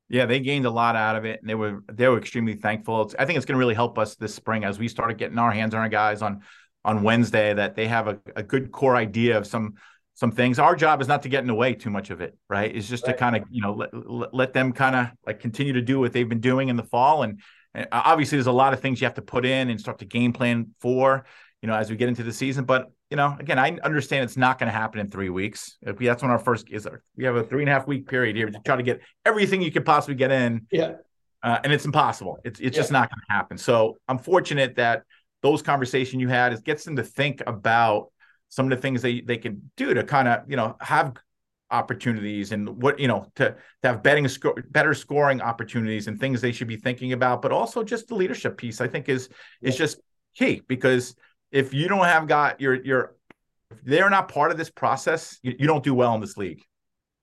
[0.09, 3.03] Yeah they gained a lot out of it and they were they were extremely thankful.
[3.03, 5.37] It's, i think it's going to really help us this spring as we started getting
[5.37, 6.41] our hands on our guys on
[6.83, 9.75] on wednesday that they have a, a good core idea of some
[10.15, 10.59] some things.
[10.59, 12.75] Our job is not to get in the way too much of it, right?
[12.75, 13.13] It's just right.
[13.13, 16.11] to kind of, you know, let, let them kind of like continue to do what
[16.11, 17.39] they've been doing in the fall and
[17.75, 20.05] And obviously, there's a lot of things you have to put in and start to
[20.05, 21.25] game plan for,
[21.61, 22.63] you know, as we get into the season.
[22.63, 25.77] But you know, again, I understand it's not going to happen in three weeks.
[25.83, 26.87] That's when our first is.
[27.17, 29.61] We have a three and a half week period here to try to get everything
[29.61, 30.67] you could possibly get in.
[30.71, 30.93] Yeah.
[31.43, 32.39] Uh, and it's impossible.
[32.45, 32.81] It's it's yeah.
[32.81, 33.57] just not going to happen.
[33.57, 35.03] So I'm fortunate that
[35.41, 38.07] those conversation you had is gets them to think about
[38.49, 41.13] some of the things they they can do to kind of you know have
[41.71, 43.49] opportunities and what you know to,
[43.81, 47.51] to have betting sco- better scoring opportunities and things they should be thinking about but
[47.51, 49.29] also just the leadership piece i think is
[49.61, 49.99] is just
[50.35, 51.15] key because
[51.51, 53.15] if you don't have got your your
[53.71, 56.61] if they're not part of this process you, you don't do well in this league.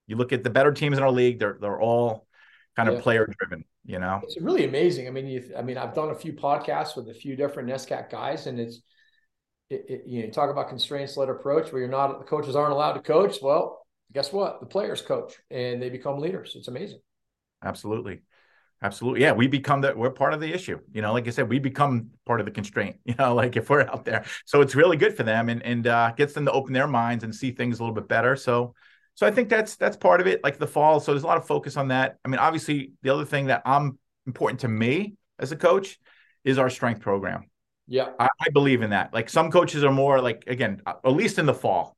[0.07, 2.27] You look at the better teams in our league they're they're all
[2.75, 4.21] kind of player driven you know?
[4.23, 5.09] It's really amazing.
[5.09, 8.11] I mean you i mean i've done a few podcasts with a few different NESCAC
[8.11, 8.81] guys and it's
[9.73, 12.73] it, it, you know, talk about constraints led approach where you're not the coaches aren't
[12.73, 13.83] allowed to coach well
[14.13, 14.61] guess what?
[14.61, 16.55] The players coach and they become leaders.
[16.57, 17.01] It's amazing.
[17.65, 18.23] Absolutely.
[18.83, 19.23] Absolutely.
[19.23, 19.33] Yeah.
[19.33, 20.81] We become that we're part of the issue.
[20.93, 23.71] You know, like I said, we become part of the constraint, you know, like if
[23.71, 24.25] we're out there.
[24.45, 27.25] So it's really good for them and, and uh, gets them to open their minds
[27.25, 28.37] and see things a little bit better.
[28.37, 28.75] So,
[29.15, 30.99] so I think that's, that's part of it, like the fall.
[31.01, 32.19] So there's a lot of focus on that.
[32.25, 35.99] I mean, obviously the other thing that I'm important to me as a coach
[36.45, 37.45] is our strength program.
[37.93, 38.09] Yeah.
[38.19, 39.13] I, I believe in that.
[39.13, 41.95] Like some coaches are more like, again, at least in the fall,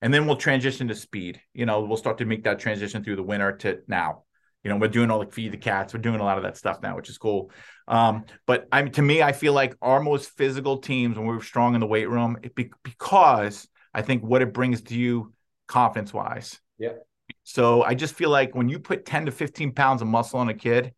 [0.00, 1.40] and then we'll transition to speed.
[1.52, 4.22] You know, we'll start to make that transition through the winter to now.
[4.62, 5.92] You know, we're doing all the feed the cats.
[5.92, 7.50] We're doing a lot of that stuff now, which is cool.
[7.88, 11.74] Um, but I'm to me, I feel like our most physical teams when we're strong
[11.74, 15.32] in the weight room, it be, because I think what it brings to you
[15.66, 16.60] confidence wise.
[16.78, 16.92] Yeah.
[17.42, 20.48] So I just feel like when you put 10 to 15 pounds of muscle on
[20.48, 20.92] a kid,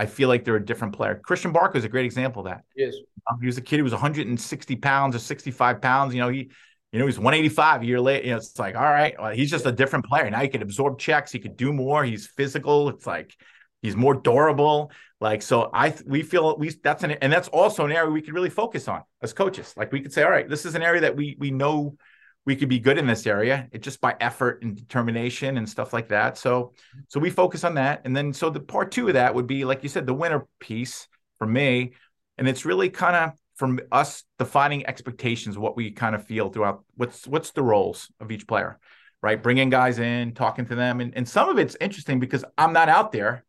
[0.00, 1.20] I feel like they're a different player.
[1.22, 2.64] Christian Barker is a great example of that.
[2.74, 2.96] He is.
[3.30, 6.14] Um, he was a kid who was 160 pounds or 65 pounds.
[6.14, 6.50] You know, he
[6.90, 8.24] you know, he's 185 a year later.
[8.24, 10.30] You know, it's like, all right, well, he's just a different player.
[10.30, 12.02] Now he can absorb checks, he could do more.
[12.02, 12.88] He's physical.
[12.88, 13.36] It's like
[13.82, 14.90] he's more durable.
[15.20, 18.32] Like, so I we feel we that's an and that's also an area we could
[18.32, 19.74] really focus on as coaches.
[19.76, 21.98] Like we could say, all right, this is an area that we we know
[22.46, 23.68] we could be good in this area.
[23.72, 26.38] It just by effort and determination and stuff like that.
[26.38, 26.72] So
[27.08, 28.02] so we focus on that.
[28.04, 30.46] And then so the part two of that would be, like you said, the winner
[30.58, 31.06] piece
[31.38, 31.92] for me.
[32.38, 36.82] And it's really kind of from us defining expectations, what we kind of feel throughout
[36.96, 38.78] what's what's the roles of each player,
[39.22, 39.42] right?
[39.42, 42.88] Bringing guys in, talking to them, and and some of it's interesting because I'm not
[42.88, 43.44] out there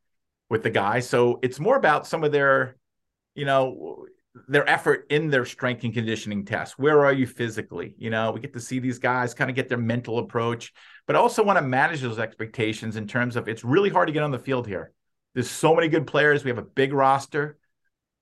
[0.49, 2.75] with the guys, so it's more about some of their,
[3.35, 4.05] you know,
[4.47, 6.77] their effort in their strength and conditioning tests.
[6.77, 7.95] Where are you physically?
[7.97, 10.71] You know, we get to see these guys kind of get their mental approach,
[11.05, 14.13] but I also want to manage those expectations in terms of it's really hard to
[14.13, 14.93] get on the field here.
[15.33, 16.43] There's so many good players.
[16.43, 17.57] We have a big roster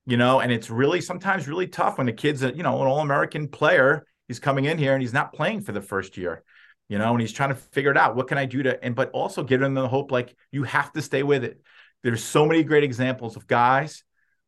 [0.09, 2.87] you know, and it's really sometimes really tough when the kid's a, you know, an
[2.87, 4.07] all American player.
[4.27, 6.43] He's coming in here and he's not playing for the first year,
[6.87, 8.15] you know, and he's trying to figure it out.
[8.15, 10.91] What can I do to, and but also give them the hope like you have
[10.93, 11.61] to stay with it.
[12.01, 14.03] There's so many great examples of guys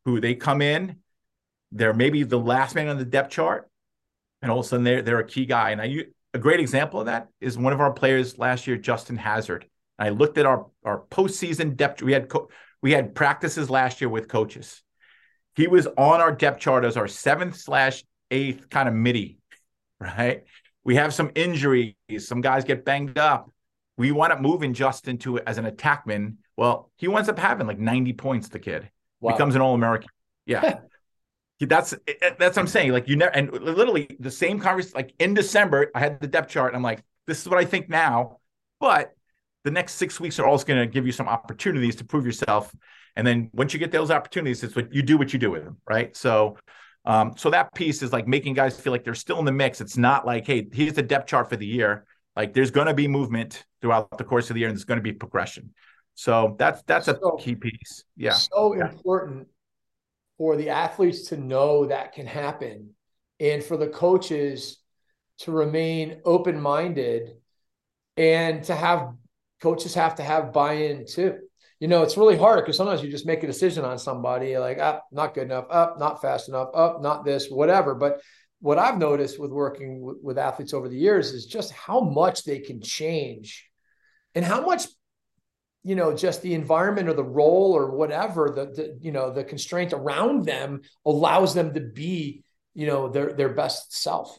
[0.06, 0.98] who they come in,
[1.72, 3.70] they're maybe the last man on the depth chart,
[4.42, 5.72] and all of a sudden they're they're a key guy.
[5.72, 9.18] And I a great example of that is one of our players last year, Justin
[9.18, 9.66] Hazard.
[10.00, 12.02] I looked at our our postseason depth.
[12.02, 12.50] We had co-
[12.82, 14.82] we had practices last year with coaches
[15.56, 19.38] he was on our depth chart as our seventh slash eighth kind of midi,
[20.00, 20.44] right?
[20.84, 21.96] We have some injuries.
[22.20, 23.52] Some guys get banged up.
[23.98, 26.38] We want to move in Justin to as an attackman.
[26.58, 28.50] Well, he winds up having like 90 points.
[28.50, 29.34] The kid wow.
[29.34, 30.10] becomes an All American.
[30.46, 30.80] Yeah.
[31.68, 31.94] that's
[32.40, 32.92] that's what I'm saying.
[32.92, 34.96] Like you never and literally the same conversation.
[34.96, 36.76] Like in December, I had the depth chart.
[36.76, 38.38] I'm like, this is what I think now.
[38.80, 39.14] But
[39.64, 42.74] the next six weeks are also going to give you some opportunities to prove yourself.
[43.16, 45.64] And then once you get those opportunities, it's what you do what you do with
[45.64, 46.16] them, right?
[46.16, 46.58] So
[47.06, 49.82] um, so that piece is like making guys feel like they're still in the mix.
[49.82, 52.06] It's not like, hey, here's the depth chart for the year.
[52.36, 55.00] Like there's going to be movement throughout the course of the year, and there's going
[55.00, 55.74] to be progression.
[56.14, 58.04] So that's that's a so, key piece.
[58.16, 58.34] Yeah.
[58.34, 59.48] So important
[60.42, 62.90] for the athletes to know that can happen,
[63.40, 64.80] and for the coaches
[65.38, 67.36] to remain open minded,
[68.18, 69.14] and to have
[69.62, 71.38] coaches have to have buy in too.
[71.80, 74.80] You know, it's really hard because sometimes you just make a decision on somebody like,
[74.80, 77.94] up, oh, not good enough, up, oh, not fast enough, up, oh, not this, whatever.
[77.94, 78.20] But
[78.62, 82.46] what I've noticed with working w- with athletes over the years is just how much
[82.46, 83.70] they can change
[84.34, 84.88] and how much,
[85.84, 89.44] you know, just the environment or the role or whatever, the, the you know, the
[89.44, 94.38] constraint around them allows them to be, you know, their, their best self.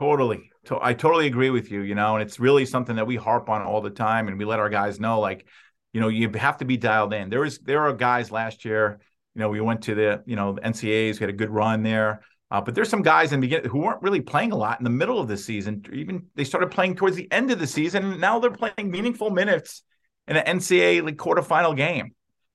[0.00, 0.50] Totally.
[0.80, 3.62] I totally agree with you, you know, and it's really something that we harp on
[3.62, 5.46] all the time and we let our guys know like,
[5.92, 7.30] you know, you have to be dialed in.
[7.30, 8.98] There is there are guys last year,
[9.34, 11.82] you know, we went to the, you know, the NCAAs, we had a good run
[11.82, 12.22] there.
[12.52, 14.84] Uh, but there's some guys in the beginning who weren't really playing a lot in
[14.84, 15.82] the middle of the season.
[15.92, 18.04] Even they started playing towards the end of the season.
[18.04, 19.82] And now they're playing meaningful minutes
[20.28, 22.14] in an NCAA like quarterfinal game.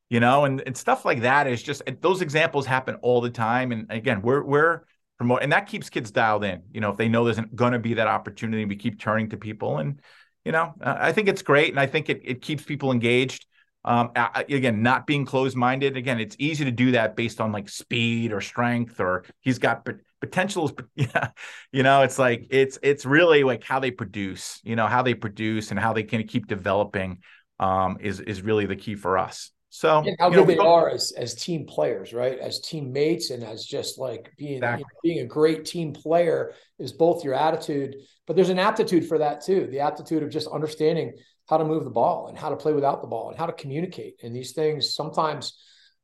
[0.09, 3.71] you know, and, and stuff like that is just those examples happen all the time.
[3.71, 4.85] And again, we're we're
[5.17, 6.63] promote and that keeps kids dialed in.
[6.71, 9.37] You know, if they know there's going to be that opportunity, we keep turning to
[9.37, 9.99] people, and
[10.45, 13.46] you know, I think it's great, and I think it it keeps people engaged.
[13.87, 15.95] Um, again, not being closed minded.
[15.95, 19.87] Again, it's easy to do that based on like speed or strength, or he's got
[20.19, 20.73] potentials.
[20.95, 21.29] Yeah,
[21.71, 24.59] you know, it's like it's it's really like how they produce.
[24.63, 27.19] You know, how they produce and how they can keep developing
[27.61, 29.51] um, is is really the key for us.
[29.69, 32.37] So and how good know, they are as as team players, right?
[32.39, 34.79] As teammates and as just like being exactly.
[34.79, 37.95] you know, being a great team player is both your attitude,
[38.25, 39.67] but there's an aptitude for that too.
[39.71, 41.13] The aptitude of just understanding
[41.47, 43.53] how to move the ball and how to play without the ball and how to
[43.53, 44.19] communicate.
[44.23, 45.57] And these things sometimes,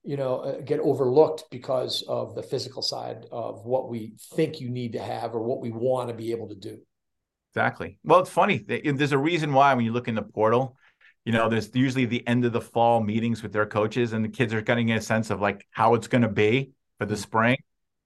[0.04, 4.70] you know, uh, get overlooked because of the physical side of what we think you
[4.70, 6.80] need to have or what we want to be able to do.
[7.52, 8.00] Exactly.
[8.04, 8.66] Well, it's funny.
[8.68, 10.76] There's a reason why when you look in the portal,
[11.24, 14.30] you know, there's usually the end of the fall meetings with their coaches, and the
[14.30, 17.22] kids are getting a sense of like how it's going to be for the mm-hmm.
[17.22, 17.58] spring.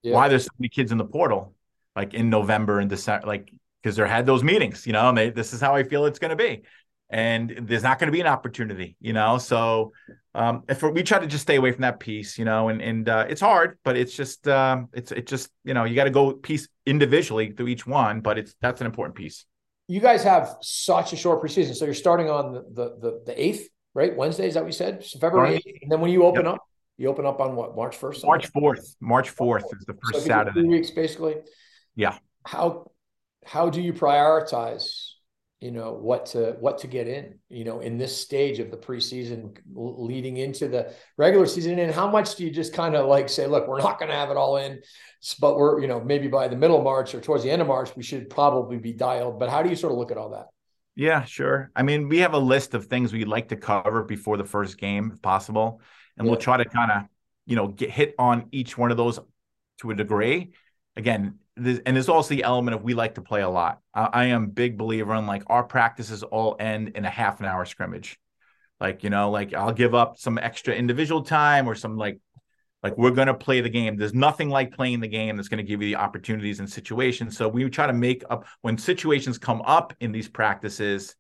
[0.04, 0.16] Yeah.
[0.16, 1.56] Why there's so many kids in the portal,
[1.96, 5.30] like in November and December, like because they had those meetings, you know, and they
[5.30, 6.64] this is how I feel it's going to be,
[7.10, 9.38] and there's not going to be an opportunity, you know.
[9.38, 9.94] So,
[10.36, 13.10] um, if we try to just stay away from that piece, you know, and and
[13.10, 16.10] uh, it's hard, but it's just um, it's it just you know you got to
[16.10, 19.46] go piece individually through each one, but it's that's an important piece
[19.88, 21.76] you guys have such a short preseason.
[21.76, 24.16] So you're starting on the the the eighth, right?
[24.16, 25.06] Wednesday, is that what you said?
[25.20, 25.82] February 8th.
[25.84, 26.56] And then when you open yep.
[26.56, 26.62] up,
[26.98, 28.26] you open up on what, March 1st?
[28.26, 28.96] March 4th.
[29.00, 30.60] March 4th is the first so Saturday.
[30.60, 31.36] Three weeks basically.
[31.96, 32.18] Yeah.
[32.46, 32.92] How
[33.46, 35.07] how do you prioritize
[35.60, 38.78] you know what to what to get in you know in this stage of the
[38.78, 41.80] preseason leading into the regular season.
[41.80, 44.16] And how much do you just kind of like say look we're not going to
[44.16, 44.80] have it all in
[45.42, 47.68] but we're you know maybe by the middle of march or towards the end of
[47.68, 49.40] march we should probably be dialed.
[49.40, 50.48] But how do you sort of look at all that?
[50.96, 51.72] Yeah sure.
[51.76, 54.78] I mean we have a list of things we'd like to cover before the first
[54.78, 55.82] game if possible
[56.18, 56.32] and yeah.
[56.32, 57.04] we'll try to kind of
[57.48, 59.20] you know get hit on each one of those
[59.80, 60.52] to a degree.
[60.96, 63.80] Again this, and there's also the element of we like to play a lot.
[63.94, 67.46] I, I am big believer in like our practices all end in a half an
[67.46, 68.20] hour scrimmage.
[68.80, 72.20] Like, you know, like I'll give up some extra individual time or some like
[72.84, 73.98] like we're going to play the game.
[73.98, 77.36] There's nothing like playing the game that's going to give you the opportunities and situations.
[77.36, 81.16] So we try to make up when situations come up in these practices.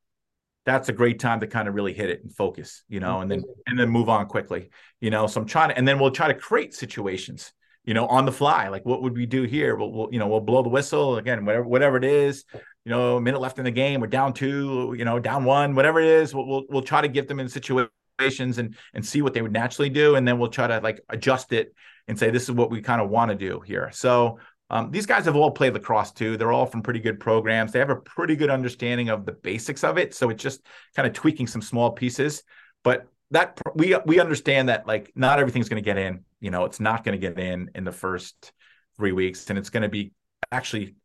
[0.65, 3.31] That's a great time to kind of really hit it and focus, you know, and
[3.31, 4.69] then and then move on quickly,
[5.01, 5.25] you know.
[5.25, 7.53] So I'm trying to, and then we'll try to create situations
[7.87, 8.67] you know, on the fly.
[8.67, 9.75] Like, what would we do here?
[9.77, 12.43] We'll, we'll, you know, we'll blow the whistle again, whatever, whatever it is.
[12.53, 15.73] You know, a minute left in the game, we're down two, you know, down one,
[15.73, 16.35] whatever it is.
[16.35, 19.53] We'll, we'll, we'll try to get them in situations and and see what they would
[19.53, 21.73] naturally do, and then we'll try to like adjust it
[22.09, 23.89] and say this is what we kind of want to do here.
[23.93, 26.35] So um, these guys have all played lacrosse too.
[26.35, 27.71] They're all from pretty good programs.
[27.71, 30.13] They have a pretty good understanding of the basics of it.
[30.13, 30.61] So it's just
[30.93, 32.43] kind of tweaking some small pieces.
[32.83, 36.25] But that we we understand that like not everything's going to get in.
[36.39, 38.51] You know, it's not going to get in in the first
[38.97, 40.13] three weeks, and it's going to be
[40.51, 40.95] actually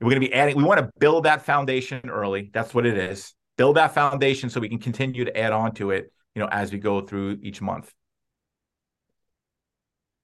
[0.00, 0.56] we're going to be adding.
[0.56, 2.50] We want to build that foundation early.
[2.52, 3.32] That's what it is.
[3.56, 6.12] Build that foundation so we can continue to add on to it.
[6.34, 7.92] You know, as we go through each month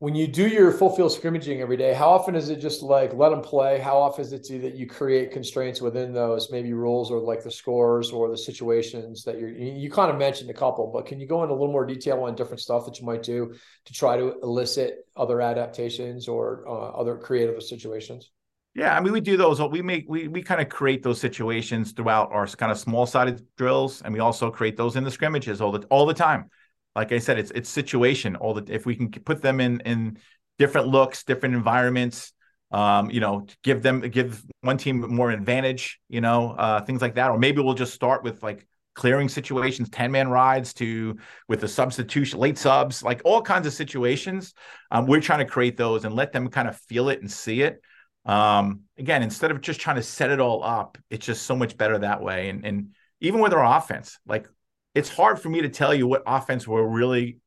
[0.01, 3.13] when you do your full field scrimmaging every day, how often is it just like
[3.13, 3.79] let them play?
[3.79, 7.51] How often is it that you create constraints within those, maybe rules or like the
[7.51, 11.29] scores or the situations that you're, you kind of mentioned a couple, but can you
[11.29, 14.17] go into a little more detail on different stuff that you might do to try
[14.17, 18.31] to elicit other adaptations or uh, other creative situations?
[18.75, 19.61] Yeah, I mean, we do those.
[19.61, 23.45] We make we we kind of create those situations throughout our kind of small sided
[23.59, 26.49] drills, and we also create those in the scrimmages all the all the time
[26.97, 28.37] like I said, it's it's situation.
[28.37, 30.19] All the if we can put them in in
[30.59, 32.33] different looks, different environments,
[32.71, 37.15] um, you know, give them give one team more advantage, you know, uh, things like
[37.15, 37.31] that.
[37.31, 41.17] Or maybe we'll just start with like clearing situations, 10 man rides to
[41.49, 44.53] with the substitution, late subs, like all kinds of situations.
[44.91, 47.63] Um, we're trying to create those and let them kind of feel it and see
[47.63, 47.81] it.
[48.27, 51.77] Um, again, instead of just trying to set it all up, it's just so much
[51.77, 52.51] better that way.
[52.51, 54.47] And, and even with our offense, like
[54.95, 57.39] it's hard for me to tell you what offense we're really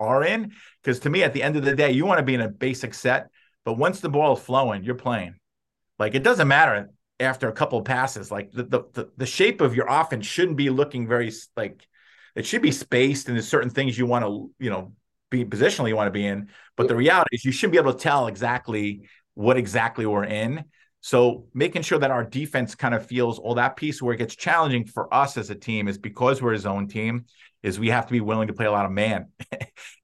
[0.00, 2.34] are in because to me, at the end of the day, you want to be
[2.34, 3.28] in a basic set.
[3.64, 5.34] But once the ball is flowing, you're playing.
[5.98, 8.30] Like it doesn't matter after a couple of passes.
[8.30, 11.86] Like the, the the shape of your offense shouldn't be looking very like
[12.34, 14.92] it should be spaced, and there's certain things you want to you know
[15.30, 16.48] be positionally you want to be in.
[16.76, 20.64] But the reality is you shouldn't be able to tell exactly what exactly we're in.
[21.00, 24.34] So making sure that our defense kind of feels all that piece where it gets
[24.34, 27.26] challenging for us as a team is because we're a zone team
[27.62, 29.28] is we have to be willing to play a lot of man.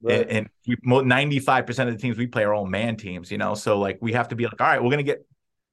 [0.01, 0.27] right.
[0.29, 3.55] and, and 95% of the teams we play are all man teams, you know?
[3.55, 5.25] So like we have to be like, all right, we're going to get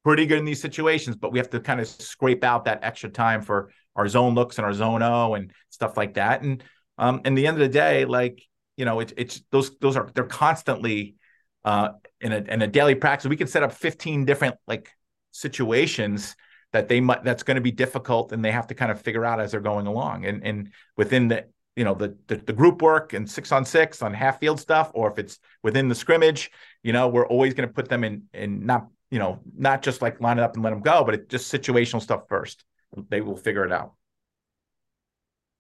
[0.05, 3.09] pretty good in these situations, but we have to kind of scrape out that extra
[3.09, 6.43] time for our zone looks and our zone O and stuff like that.
[6.43, 6.63] And
[6.99, 8.43] um, in the end of the day, like,
[8.77, 11.17] you know, it's it's those those are they're constantly
[11.65, 13.29] uh, in a in a daily practice.
[13.29, 14.91] We can set up 15 different like
[15.33, 16.37] situations
[16.73, 19.25] that they might that's going to be difficult and they have to kind of figure
[19.25, 20.25] out as they're going along.
[20.25, 24.03] And and within the you know the, the, the group work and six on six
[24.03, 26.51] on half field stuff or if it's within the scrimmage
[26.83, 30.03] you know we're always going to put them in and not you know not just
[30.03, 32.65] like line it up and let them go but it's just situational stuff first.
[33.09, 33.95] They will figure it out.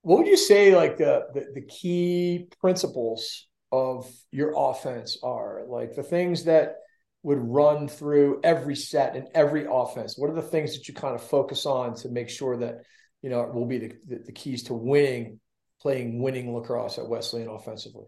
[0.02, 5.62] What would you say like the, the the key principles of your offense are?
[5.66, 6.76] Like the things that
[7.22, 10.18] would run through every set and every offense?
[10.18, 12.82] What are the things that you kind of focus on to make sure that
[13.22, 15.40] you know will be the, the, the keys to winning,
[15.80, 18.06] playing winning lacrosse at Wesleyan offensively?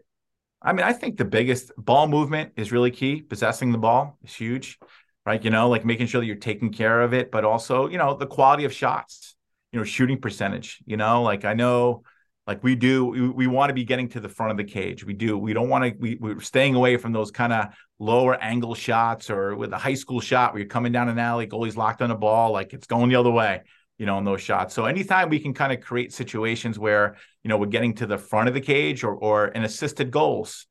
[0.60, 3.20] I mean, I think the biggest ball movement is really key.
[3.20, 4.78] Possessing the ball is huge,
[5.26, 5.42] right?
[5.44, 8.16] You know, like making sure that you're taking care of it, but also, you know,
[8.16, 9.36] the quality of shots,
[9.72, 10.78] you know, shooting percentage.
[10.86, 12.04] You know, like I know
[12.46, 15.04] like we do we, we want to be getting to the front of the cage
[15.04, 17.66] we do we don't want to we, we're staying away from those kind of
[17.98, 21.46] lower angle shots or with a high school shot where you're coming down an alley
[21.46, 23.62] goalie's locked on a ball like it's going the other way
[23.98, 27.48] you know in those shots so anytime we can kind of create situations where you
[27.48, 30.66] know we're getting to the front of the cage or or in assisted goals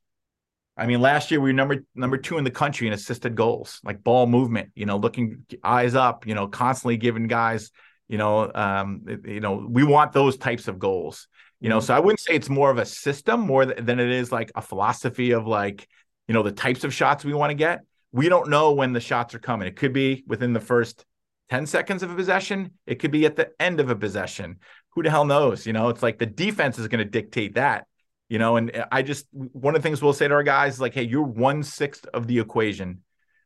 [0.76, 3.80] I mean, last year we were number number two in the country in assisted goals,
[3.84, 4.71] like ball movement.
[4.76, 6.26] You know, looking eyes up.
[6.26, 7.71] You know, constantly giving guys.
[8.07, 11.28] You know, um, you know, we want those types of goals.
[11.64, 14.34] You know, so I wouldn't say it's more of a system more than it is
[14.34, 15.88] like a philosophy of like,
[16.28, 17.86] you know, the types of shots we want to get.
[18.11, 19.70] We don't know when the shots are coming.
[19.70, 21.05] It could be within the first
[21.51, 22.72] 10 seconds of a possession.
[22.86, 24.57] It could be at the end of a possession.
[24.89, 25.66] Who the hell knows?
[25.66, 27.88] You know, it's like the defense is going to dictate that.
[28.28, 30.74] You know, and eh, I just one of the things we'll say to our guys
[30.74, 33.03] is like, hey, you're one sixth of the equation,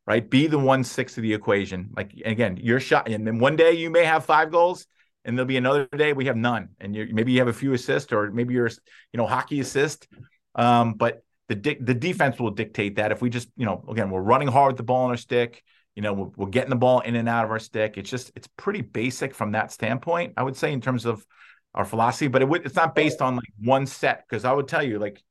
[0.08, 0.28] right?
[0.28, 1.92] Be the one sixth of the equation.
[1.96, 4.88] Like again, your shot, and then one day you may have five goals,
[5.28, 8.12] and there'll be another day we have none, and maybe you have a few assists,
[8.12, 8.70] or maybe you're,
[9.12, 10.08] you know, hockey assist.
[10.56, 13.12] Um, but the di- the defense will dictate that.
[13.12, 15.64] If we just, you know, again, we're running hard with the ball on our stick,
[15.96, 17.98] you know, we're, we're getting the ball in and out of our stick.
[17.98, 20.34] It's just, it's pretty basic from that standpoint.
[20.38, 21.26] I would say in terms of
[21.74, 24.24] our philosophy, but it would, it's not based on like one set.
[24.28, 25.22] Because I would tell you, like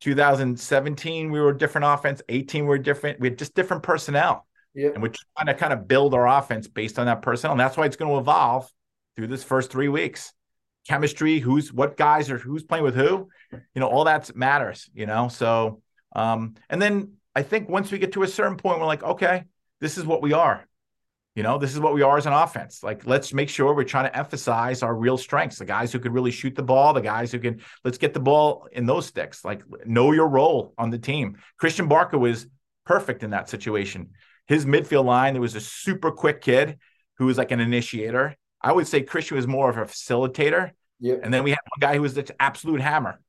[0.00, 2.22] 2017, we were different offense.
[2.28, 3.20] 18, we were different.
[3.20, 4.46] We had just different personnel.
[4.74, 4.94] Yep.
[4.94, 7.52] And we're trying to kind of build our offense based on that personnel.
[7.52, 8.70] And that's why it's going to evolve
[9.16, 10.32] through this first three weeks.
[10.88, 15.06] Chemistry, who's what guys are who's playing with who, you know, all that matters, you
[15.06, 15.26] know.
[15.26, 15.82] So
[16.14, 19.44] um, and then I think once we get to a certain point, we're like, okay,
[19.80, 20.66] this is what we are.
[21.34, 22.82] You know, this is what we are as an offense.
[22.82, 26.14] Like, let's make sure we're trying to emphasize our real strengths, the guys who could
[26.14, 29.44] really shoot the ball, the guys who can, let's get the ball in those sticks.
[29.44, 31.36] Like, know your role on the team.
[31.58, 32.46] Christian Barker was
[32.86, 34.12] perfect in that situation.
[34.46, 36.78] His midfield line, there was a super quick kid
[37.18, 38.34] who was like an initiator.
[38.66, 40.72] I would say Christian was more of a facilitator.
[40.98, 41.20] Yep.
[41.22, 43.20] And then we had one guy who was the absolute hammer.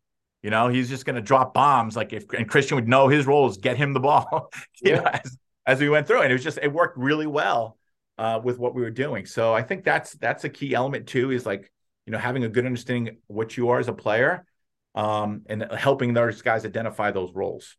[0.41, 1.95] You know, he's just going to drop bombs.
[1.95, 4.49] Like if and Christian would know his role is get him the ball.
[4.81, 5.01] you yeah.
[5.01, 7.77] know, as, as we went through, and it was just it worked really well
[8.17, 9.27] uh, with what we were doing.
[9.27, 11.29] So I think that's that's a key element too.
[11.29, 11.71] Is like
[12.07, 14.43] you know having a good understanding what you are as a player,
[14.95, 17.75] um, and helping those guys identify those roles.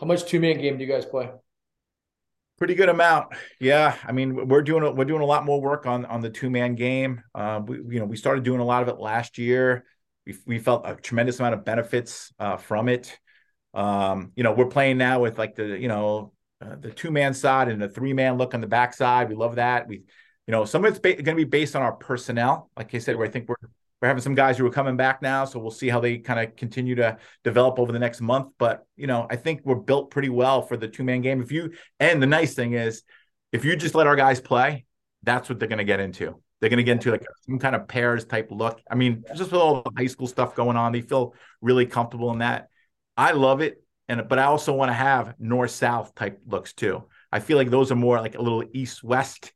[0.00, 1.30] How much two man game do you guys play?
[2.58, 3.96] Pretty good amount, yeah.
[4.02, 6.74] I mean, we're doing we're doing a lot more work on on the two man
[6.74, 7.22] game.
[7.34, 9.84] Uh, we you know we started doing a lot of it last year.
[10.24, 13.14] We we felt a tremendous amount of benefits uh, from it.
[13.74, 16.32] Um, you know, we're playing now with like the you know
[16.62, 19.28] uh, the two man side and the three man look on the backside.
[19.28, 19.86] We love that.
[19.86, 19.96] We
[20.46, 22.70] you know some of it's ba- going to be based on our personnel.
[22.74, 23.56] Like I said, where I think we're
[24.06, 26.38] we're having some guys who are coming back now, so we'll see how they kind
[26.38, 28.52] of continue to develop over the next month.
[28.56, 31.42] But you know, I think we're built pretty well for the two man game.
[31.42, 33.02] If you and the nice thing is,
[33.50, 34.84] if you just let our guys play,
[35.24, 36.40] that's what they're going to get into.
[36.60, 38.80] They're going to get into like some kind of pairs type look.
[38.88, 42.30] I mean, just with all the high school stuff going on, they feel really comfortable
[42.30, 42.68] in that.
[43.16, 47.02] I love it, and but I also want to have north south type looks too.
[47.32, 49.52] I feel like those are more like a little east west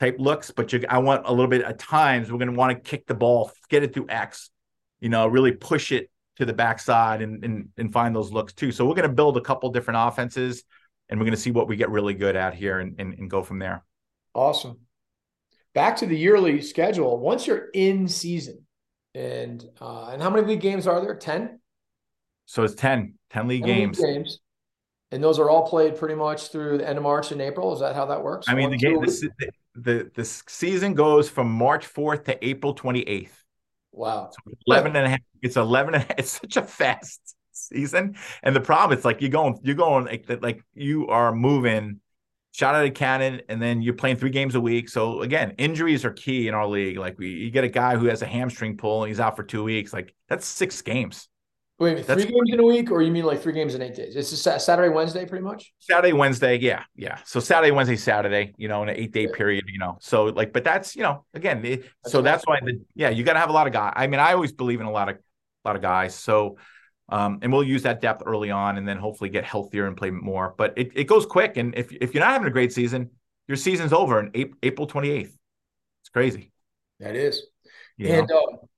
[0.00, 2.72] type looks, but you, I want a little bit at times we're going to want
[2.72, 4.50] to kick the ball, get it through X,
[4.98, 8.72] you know, really push it to the backside and, and, and find those looks too.
[8.72, 10.64] So we're going to build a couple different offenses
[11.08, 13.30] and we're going to see what we get really good at here and, and, and
[13.30, 13.84] go from there.
[14.32, 14.78] Awesome.
[15.74, 17.18] Back to the yearly schedule.
[17.18, 18.66] Once you're in season
[19.14, 21.14] and, uh, and how many league games are there?
[21.14, 21.60] 10?
[22.46, 24.00] So it's 10, 10 league 10 games.
[24.00, 24.40] League games.
[25.12, 27.74] And those are all played pretty much through the end of March and April.
[27.74, 28.48] Is that how that works?
[28.48, 29.50] I mean, One, the game, the,
[29.82, 33.30] the, the season goes from March 4th to April 28th.
[33.92, 34.30] Wow.
[34.30, 35.20] So 11 and a half.
[35.42, 36.18] It's 11 and a half.
[36.18, 38.16] It's such a fast season.
[38.42, 42.00] And the problem, it's like you're going, you're going like, like you are moving
[42.52, 44.88] shot at a cannon and then you're playing three games a week.
[44.88, 46.98] So again, injuries are key in our league.
[46.98, 49.42] Like we, you get a guy who has a hamstring pull and he's out for
[49.42, 49.92] two weeks.
[49.92, 51.28] Like that's six games.
[51.80, 54.14] Wait, three games in a week, or you mean like three games in eight days?
[54.14, 55.72] It's Saturday, Wednesday, pretty much.
[55.78, 57.20] Saturday, Wednesday, yeah, yeah.
[57.24, 59.34] So Saturday, Wednesday, Saturday, you know, in an eight day yeah.
[59.34, 59.96] period, you know.
[60.02, 63.24] So like, but that's you know, again, it, that's so that's why the yeah, you
[63.24, 63.94] got to have a lot of guys.
[63.96, 66.14] I mean, I always believe in a lot of a lot of guys.
[66.14, 66.58] So,
[67.08, 70.10] um, and we'll use that depth early on, and then hopefully get healthier and play
[70.10, 70.54] more.
[70.58, 73.08] But it, it goes quick, and if if you're not having a great season,
[73.48, 75.32] your season's over in April 28th.
[76.02, 76.52] It's crazy.
[76.98, 77.42] That is.
[77.96, 78.68] You and um,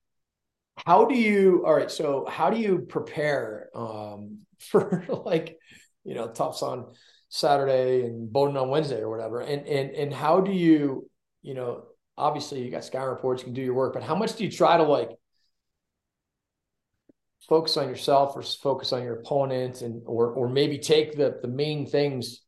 [0.85, 5.59] how do you all right so how do you prepare um for like
[6.05, 6.93] you know Tufts on
[7.29, 9.41] saturday and Bowdoin on wednesday or whatever?
[9.41, 11.09] And and and how do you
[11.43, 11.85] you know
[12.17, 14.51] obviously you got sky reports you can do your work but how much do you
[14.51, 15.11] try to like
[17.49, 21.49] focus on yourself or focus on your opponent and or or maybe take the the
[21.49, 22.43] main things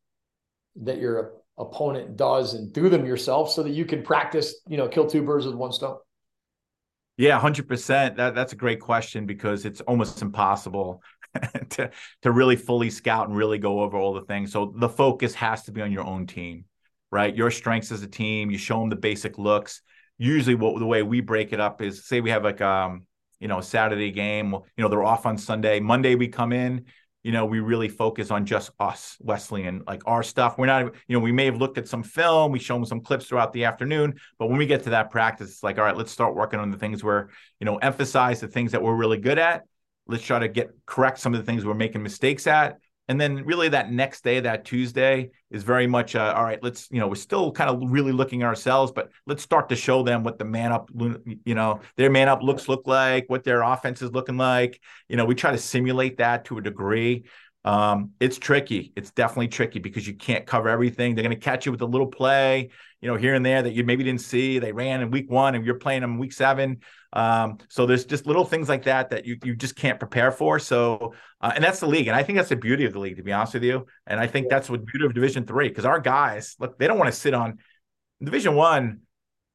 [0.77, 4.89] that your opponent does and do them yourself so that you can practice you know
[4.89, 5.97] kill two birds with one stone
[7.17, 8.17] yeah, hundred percent.
[8.17, 11.03] That that's a great question because it's almost impossible
[11.71, 11.91] to
[12.23, 14.53] to really fully scout and really go over all the things.
[14.53, 16.65] So the focus has to be on your own team,
[17.11, 17.35] right?
[17.35, 18.51] Your strengths as a team.
[18.51, 19.81] You show them the basic looks.
[20.19, 23.07] Usually, what the way we break it up is, say we have like um
[23.39, 24.53] you know Saturday game.
[24.53, 25.81] You know they're off on Sunday.
[25.81, 26.87] Monday we come in
[27.25, 30.57] you know, we really focus on just us, Wesley, and like our stuff.
[30.59, 33.01] We're not, you know, we may have looked at some film, we show them some
[33.01, 35.97] clips throughout the afternoon, but when we get to that practice, it's like, all right,
[35.97, 39.19] let's start working on the things where, you know, emphasize the things that we're really
[39.19, 39.65] good at.
[40.07, 43.45] Let's try to get correct some of the things we're making mistakes at and then
[43.45, 47.07] really that next day that tuesday is very much uh, all right let's you know
[47.07, 50.45] we're still kind of really looking ourselves but let's start to show them what the
[50.45, 50.91] man up
[51.45, 54.81] you know their man up looks look like what their offense is looking like.
[55.09, 57.25] You know we try to simulate that to a degree.
[57.65, 58.93] Um, it's tricky.
[58.95, 61.15] It's definitely tricky because you can't cover everything.
[61.15, 63.73] They're going to catch you with a little play you know here and there that
[63.73, 64.59] you maybe didn't see.
[64.59, 66.81] They ran in week one and you're playing them week seven
[67.15, 70.59] um, so there's just little things like that that you you just can't prepare for.
[70.59, 73.17] So uh, and that's the league, and I think that's the beauty of the league,
[73.17, 73.87] to be honest with you.
[74.07, 76.99] And I think that's what beauty of Division Three because our guys look they don't
[76.99, 77.59] want to sit on
[78.23, 79.01] Division One.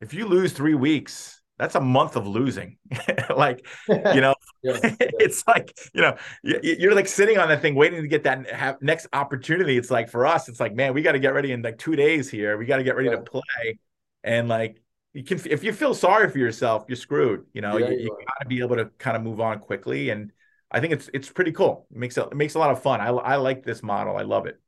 [0.02, 2.78] If you lose three weeks, that's a month of losing.
[3.36, 4.34] like, you know,
[4.64, 4.96] yeah, yeah.
[5.00, 9.08] it's like, you know, you're like sitting on that thing waiting to get that next
[9.12, 9.78] opportunity.
[9.78, 11.98] It's like for us, it's like, man, we got to get ready in like two
[11.98, 12.58] days here.
[12.58, 13.18] We got to get ready yeah.
[13.18, 13.80] to play.
[14.24, 14.82] And like,
[15.14, 17.46] you can if you feel sorry for yourself, you're screwed.
[17.54, 20.10] You know, yeah, you, you got to be able to kind of move on quickly,
[20.10, 20.32] and
[20.72, 21.88] I think it's it's pretty cool.
[21.92, 23.02] It makes it, it makes a lot of fun.
[23.02, 24.18] I I like this model.
[24.18, 24.60] I love it.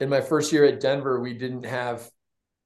[0.00, 2.08] In my first year at Denver, we didn't have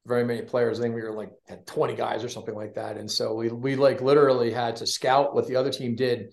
[0.07, 0.79] very many players.
[0.79, 3.49] I think we were like had 20 guys or something like that, and so we
[3.49, 6.33] we like literally had to scout what the other team did,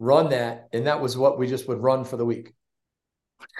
[0.00, 2.52] run that, and that was what we just would run for the week.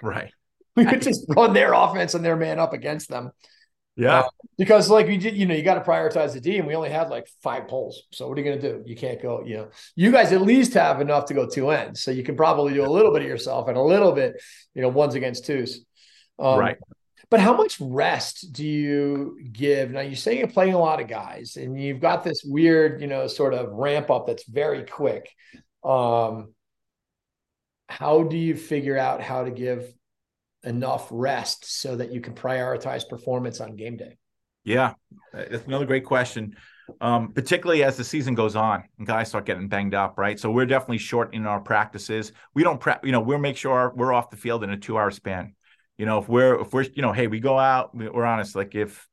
[0.03, 0.33] Right.
[0.77, 3.31] We would just run their offense and their man up against them.
[3.97, 4.21] Yeah.
[4.21, 4.29] Uh,
[4.59, 6.91] because like we did, you know, you got to prioritize the D and we only
[6.91, 8.03] had like five poles.
[8.13, 8.83] So what are you going to do?
[8.87, 12.03] You can't go, you know, you guys at least have enough to go two ends.
[12.03, 14.41] So you can probably do a little bit of yourself and a little bit,
[14.75, 15.85] you know, ones against twos.
[16.39, 16.77] Um, right.
[17.29, 19.91] But how much rest do you give?
[19.91, 23.09] Now you say you're playing a lot of guys and you've got this weird, you
[23.09, 25.31] know, sort of ramp up that's very quick.
[25.83, 26.55] Um,
[27.89, 29.93] how do you figure out how to give
[30.67, 34.19] enough rest so that you can prioritize performance on game day?
[34.65, 34.95] Yeah,
[35.33, 36.57] that's another great question.
[37.01, 40.39] Um, particularly as the season goes on and guys start getting banged up, right?
[40.39, 42.33] So we're definitely short in our practices.
[42.55, 44.99] We don't prep, you know, we'll make sure we're off the field in a two
[44.99, 45.55] hour span.
[45.99, 48.75] You know, if we're, if we're, you know, hey, we go out, we're honest, like
[48.75, 49.09] if,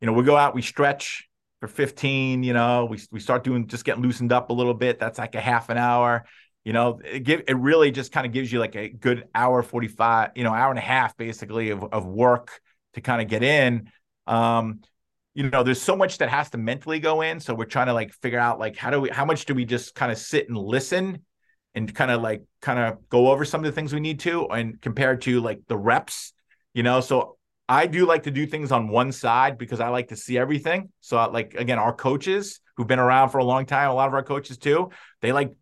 [0.00, 1.28] you know, we go out, we stretch
[1.60, 4.98] for 15, you know, we, we start doing, just getting loosened up a little bit.
[4.98, 6.24] That's like a half an hour
[6.64, 9.62] you know it give it really just kind of gives you like a good hour
[9.62, 12.60] 45 you know hour and a half basically of, of work
[12.94, 13.90] to kind of get in
[14.26, 14.80] um
[15.34, 17.94] you know there's so much that has to mentally go in so we're trying to
[17.94, 20.48] like figure out like how do we how much do we just kind of sit
[20.48, 21.18] and listen
[21.74, 24.46] and kind of like kind of go over some of the things we need to
[24.48, 26.32] and compared to like the reps
[26.74, 27.36] you know so
[27.70, 30.88] I do like to do things on one side because I like to see everything.
[30.98, 34.14] So, like again, our coaches who've been around for a long time, a lot of
[34.14, 34.90] our coaches too,
[35.22, 35.52] they like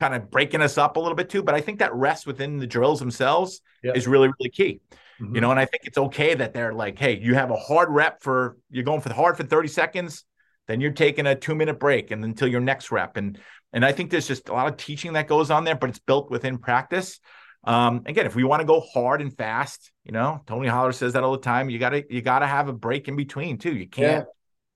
[0.00, 1.42] kind of breaking us up a little bit too.
[1.42, 3.92] But I think that rest within the drills themselves yeah.
[3.94, 4.80] is really, really key.
[5.20, 5.34] Mm-hmm.
[5.34, 7.88] You know, and I think it's okay that they're like, hey, you have a hard
[7.90, 10.24] rep for you're going for the hard for 30 seconds,
[10.68, 13.16] then you're taking a two minute break and until your next rep.
[13.16, 13.38] And
[13.72, 15.98] and I think there's just a lot of teaching that goes on there, but it's
[15.98, 17.20] built within practice.
[17.64, 21.14] Um, again, if we want to go hard and fast, you know, Tony Holler says
[21.14, 21.70] that all the time.
[21.70, 23.74] You gotta you gotta have a break in between too.
[23.74, 24.32] You can't yeah.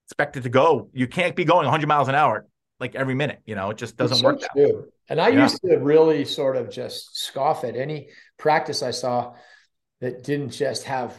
[0.07, 0.89] expect it to go.
[0.95, 2.47] You can't be going 100 miles an hour
[2.81, 3.41] like every minute.
[3.45, 4.41] You know, it just doesn't work.
[5.09, 5.43] And I yeah.
[5.43, 8.09] used to really sort of just scoff at any
[8.39, 9.35] practice I saw
[10.01, 11.17] that didn't just have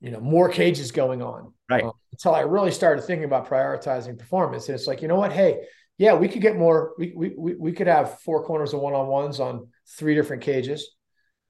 [0.00, 1.52] you know more cages going on.
[1.70, 1.84] Right.
[1.84, 5.32] Um, until I really started thinking about prioritizing performance, and it's like you know what,
[5.32, 5.66] hey,
[5.98, 6.94] yeah, we could get more.
[6.98, 10.90] We we we could have four corners of one on ones on three different cages.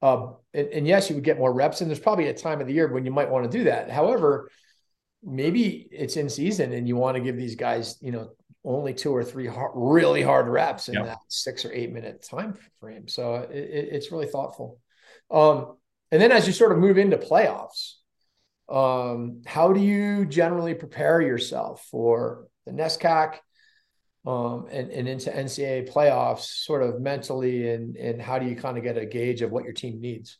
[0.02, 1.80] Uh, and, and, yes, you would get more reps.
[1.80, 3.88] And there's probably a time of the year when you might want to do that.
[3.88, 4.50] However,
[5.22, 8.30] maybe it's in season and you want to give these guys, you know,
[8.64, 11.06] only two or three hard, really hard reps in yep.
[11.06, 13.08] that six or eight minute time frame.
[13.08, 14.78] So it, it's really thoughtful.
[15.30, 15.76] Um,
[16.10, 17.94] and then as you sort of move into playoffs,
[18.68, 23.36] um, how do you generally prepare yourself for the NESCAC
[24.26, 28.78] um, and, and into NCAA playoffs sort of mentally and, and how do you kind
[28.78, 30.38] of get a gauge of what your team needs?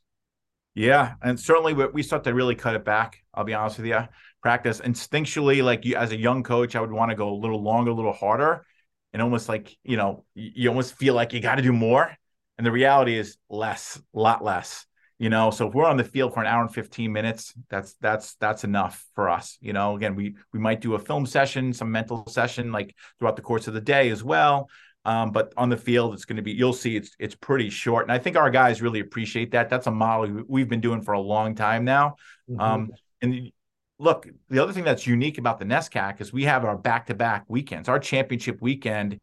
[0.75, 3.23] Yeah, and certainly we start to really cut it back.
[3.35, 4.01] I'll be honest with you.
[4.41, 7.63] Practice instinctually, like you as a young coach, I would want to go a little
[7.63, 8.65] longer, a little harder,
[9.13, 12.17] and almost like you know, you almost feel like you got to do more.
[12.57, 14.87] And the reality is less, a lot less
[15.23, 17.95] you know so if we're on the field for an hour and 15 minutes that's
[18.01, 21.73] that's that's enough for us you know again we we might do a film session
[21.73, 24.69] some mental session like throughout the course of the day as well
[25.05, 28.05] um, but on the field it's going to be you'll see it's it's pretty short
[28.05, 31.13] and i think our guys really appreciate that that's a model we've been doing for
[31.13, 32.17] a long time now
[32.49, 32.61] mm-hmm.
[32.61, 32.91] um,
[33.21, 33.51] and
[33.99, 37.89] look the other thing that's unique about the nescac is we have our back-to-back weekends
[37.89, 39.19] our championship weekend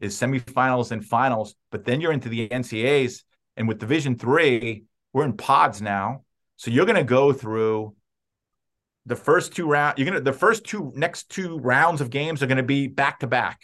[0.00, 3.22] is semifinals and finals but then you're into the NCAAs
[3.56, 6.22] and with division three we're in pods now.
[6.56, 7.94] So you're going to go through
[9.06, 9.98] the first two round.
[9.98, 12.86] You're going to the first two next two rounds of games are going to be
[12.86, 13.60] back to back.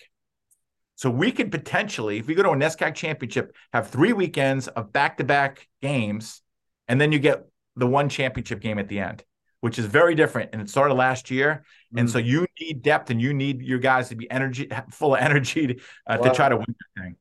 [0.96, 4.92] So we could potentially, if we go to a NESCAC championship, have three weekends of
[4.92, 6.40] back to back games,
[6.88, 9.22] and then you get the one championship game at the end,
[9.60, 10.50] which is very different.
[10.54, 11.98] And it started last year, mm-hmm.
[11.98, 15.20] and so you need depth, and you need your guys to be energy full of
[15.20, 15.74] energy to,
[16.06, 16.28] uh, wow.
[16.28, 17.16] to try to win the thing.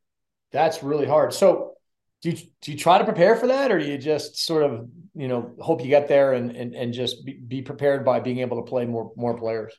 [0.53, 1.33] That's really hard.
[1.33, 1.73] So
[2.21, 4.89] do you, do you try to prepare for that or do you just sort of
[5.13, 8.39] you know hope you get there and and, and just be, be prepared by being
[8.39, 9.73] able to play more more players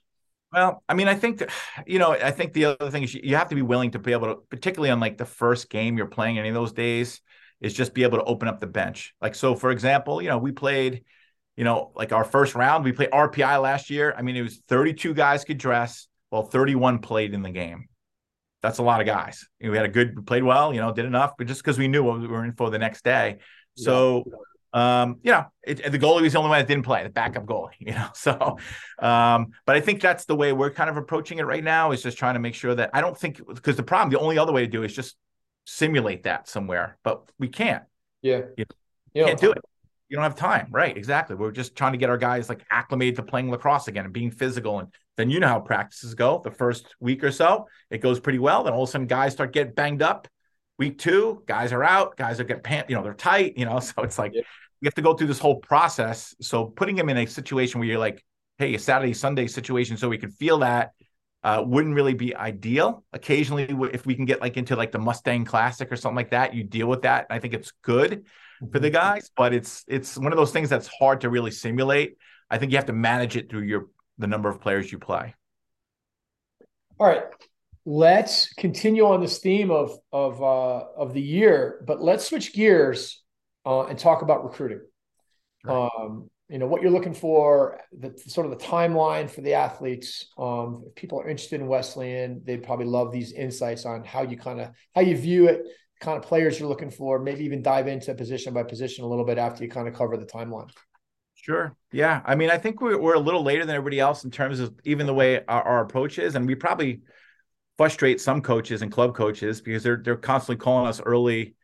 [0.56, 1.50] well i mean i think that,
[1.86, 4.12] you know i think the other thing is you have to be willing to be
[4.12, 7.20] able to particularly on like the first game you're playing any of those days
[7.60, 10.38] is just be able to open up the bench like so for example you know
[10.38, 11.04] we played
[11.56, 14.56] you know like our first round we played rpi last year i mean it was
[14.66, 17.88] 32 guys could dress well, 31 played in the game
[18.62, 19.46] that's a lot of guys.
[19.60, 21.62] You know, we had a good, we played well, you know, did enough, but just
[21.62, 23.38] because we knew what we were in for the next day.
[23.76, 24.32] So, yeah.
[24.76, 27.46] Um, you know, it, the goalie was the only one that didn't play, the backup
[27.46, 28.08] goalie, you know.
[28.14, 28.58] So,
[28.98, 32.02] um, but I think that's the way we're kind of approaching it right now is
[32.02, 34.52] just trying to make sure that I don't think because the problem, the only other
[34.52, 35.16] way to do is just
[35.64, 37.84] simulate that somewhere, but we can't.
[38.22, 38.42] Yeah.
[38.56, 38.64] You,
[39.14, 39.58] you can't do it
[40.08, 40.68] you don't have time.
[40.70, 40.96] Right.
[40.96, 41.36] Exactly.
[41.36, 44.30] We're just trying to get our guys like acclimated to playing lacrosse again and being
[44.30, 44.78] physical.
[44.78, 46.40] And then you know how practices go.
[46.44, 48.62] The first week or so, it goes pretty well.
[48.62, 50.28] Then all of a sudden, guys start getting banged up.
[50.78, 52.16] Week two, guys are out.
[52.16, 53.80] Guys are getting pant, you know, they're tight, you know.
[53.86, 54.42] So it's like yeah.
[54.80, 56.34] You have to go through this whole process.
[56.40, 58.24] So putting them in a situation where you're like,
[58.58, 60.92] hey, a Saturday, Sunday situation, so we can feel that
[61.46, 63.04] uh, wouldn't really be ideal.
[63.12, 66.54] Occasionally, if we can get like into like the Mustang Classic or something like that,
[66.54, 67.26] you deal with that.
[67.30, 68.24] I think it's good
[68.72, 68.94] for the mm-hmm.
[68.94, 72.16] guys, but it's it's one of those things that's hard to really simulate.
[72.50, 73.86] I think you have to manage it through your
[74.18, 75.34] the number of players you play.
[76.98, 77.24] All right,
[77.84, 83.22] let's continue on this theme of of uh, of the year, but let's switch gears
[83.66, 84.80] uh, and talk about recruiting.
[85.64, 85.88] Right.
[85.98, 90.28] Um, you know what you're looking for, the sort of the timeline for the athletes.
[90.38, 94.36] Um, if people are interested in Wesleyan, they'd probably love these insights on how you
[94.36, 95.66] kind of how you view it,
[96.00, 99.24] kind of players you're looking for, maybe even dive into position by position a little
[99.24, 100.70] bit after you kind of cover the timeline.
[101.34, 101.76] Sure.
[101.92, 102.22] Yeah.
[102.24, 104.74] I mean, I think we're, we're a little later than everybody else in terms of
[104.84, 106.34] even the way our, our approach is.
[106.34, 107.02] And we probably
[107.76, 111.54] frustrate some coaches and club coaches because they're, they're constantly calling us early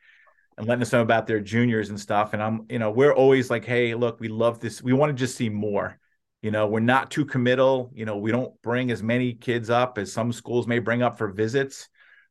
[0.57, 2.33] and letting us know about their juniors and stuff.
[2.33, 4.83] And I'm, you know, we're always like, hey, look, we love this.
[4.83, 5.99] We want to just see more.
[6.43, 7.91] You know, we're not too committal.
[7.95, 11.17] You know, we don't bring as many kids up as some schools may bring up
[11.17, 11.89] for visits.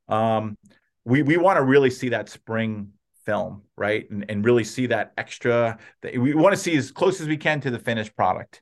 [0.08, 0.58] Um,
[1.06, 2.92] we we want to really see that spring
[3.26, 4.10] film, right?
[4.10, 5.78] And, and really see that extra.
[6.04, 8.62] We want to see as close as we can to the finished product,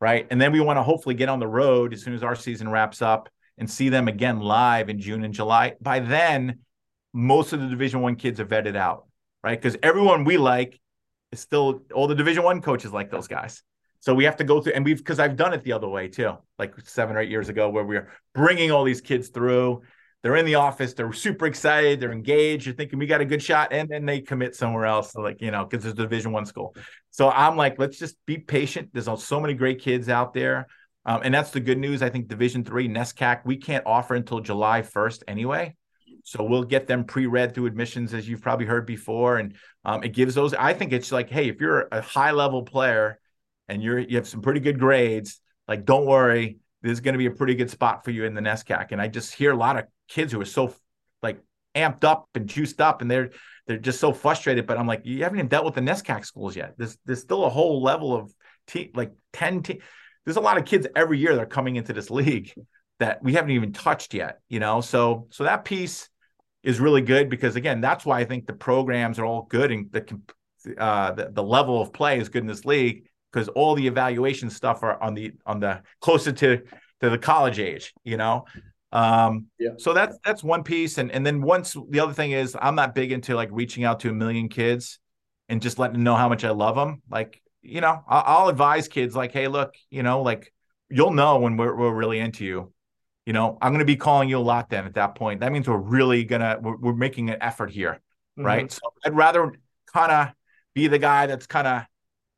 [0.00, 0.26] right?
[0.30, 2.68] And then we want to hopefully get on the road as soon as our season
[2.68, 5.74] wraps up and see them again live in June and July.
[5.80, 6.60] By then,
[7.12, 9.06] most of the Division One kids are vetted out,
[9.42, 9.60] right?
[9.60, 10.80] Because everyone we like
[11.32, 13.62] is still all the Division One coaches like those guys.
[14.00, 16.08] So we have to go through, and we've because I've done it the other way
[16.08, 19.82] too, like seven or eight years ago, where we are bringing all these kids through
[20.22, 23.42] they're in the office, they're super excited, they're engaged, you're thinking we got a good
[23.42, 26.44] shot, and then they commit somewhere else, like you know, because it's a Division One
[26.44, 26.74] school.
[27.10, 28.90] So I'm like, let's just be patient.
[28.92, 30.66] There's so many great kids out there,
[31.06, 32.02] um, and that's the good news.
[32.02, 35.74] I think Division Three NESCAC we can't offer until July 1st anyway.
[36.24, 39.54] So we'll get them pre-read through admissions, as you've probably heard before, and
[39.84, 40.54] um, it gives those.
[40.54, 43.18] I think it's like, hey, if you're a high level player
[43.68, 47.26] and you're you have some pretty good grades, like don't worry, there's going to be
[47.26, 48.92] a pretty good spot for you in the NESCAC.
[48.92, 50.74] And I just hear a lot of kids who are so
[51.22, 51.40] like
[51.74, 53.30] amped up and juiced up, and they're
[53.66, 54.66] they're just so frustrated.
[54.66, 56.74] But I'm like, you haven't even dealt with the NESCAC schools yet.
[56.76, 58.34] There's there's still a whole level of
[58.66, 59.62] te- like ten.
[59.62, 59.80] Te-
[60.24, 62.52] there's a lot of kids every year that are coming into this league
[62.98, 64.40] that we haven't even touched yet.
[64.48, 66.09] You know, so so that piece
[66.62, 69.90] is really good because again, that's why I think the programs are all good and
[69.92, 70.20] the
[70.78, 74.50] uh, the, the level of play is good in this league because all the evaluation
[74.50, 76.62] stuff are on the on the closer to
[77.00, 78.44] to the college age, you know.
[78.92, 79.70] Um, yeah.
[79.78, 82.94] So that's that's one piece, and and then once the other thing is I'm not
[82.94, 84.98] big into like reaching out to a million kids
[85.48, 87.02] and just letting them know how much I love them.
[87.08, 90.52] Like you know, I'll, I'll advise kids like, hey, look, you know, like
[90.88, 92.72] you'll know when we're we're really into you.
[93.30, 95.38] You know, I'm going to be calling you a lot then at that point.
[95.38, 98.00] That means we're really gonna we're, we're making an effort here,
[98.36, 98.44] mm-hmm.
[98.44, 98.72] right?
[98.72, 99.52] So I'd rather
[99.94, 100.34] kind of
[100.74, 101.82] be the guy that's kind of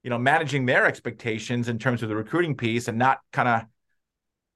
[0.03, 3.63] you know, managing their expectations in terms of the recruiting piece and not kind of,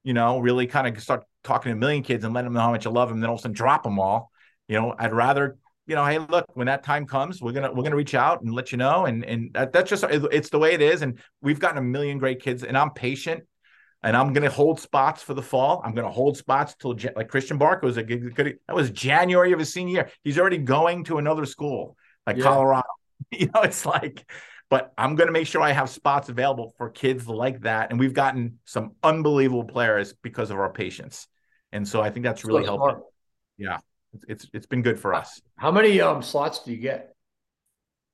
[0.03, 2.61] you know, really kind of start talking to a million kids and letting them know
[2.61, 4.31] how much you love them, then all of a sudden drop them all.
[4.69, 5.57] You know, I'd rather,
[5.87, 8.53] you know, hey, look, when that time comes, we're gonna we're gonna reach out and
[8.53, 11.03] let you know, and and that, that's just it's the way it is.
[11.03, 13.45] And we've gotten a million great kids, and I'm patient,
[14.07, 15.83] and I'm gonna hold spots for the fall.
[15.85, 19.53] I'm gonna hold spots till like Christian Barker was a good, good that was January
[19.53, 20.11] of his senior year.
[20.23, 21.97] He's already going to another school
[22.27, 22.45] like yeah.
[22.45, 22.87] Colorado.
[23.31, 24.25] You know, it's like
[24.69, 27.91] but I'm going to make sure I have spots available for kids like that.
[27.91, 31.29] And we've gotten some unbelievable players because of our patience.
[31.73, 33.13] And so I think that's really helpful.
[33.59, 33.79] Yeah,
[34.29, 35.41] it's it's been good for us.
[35.57, 37.15] How many um slots do you get?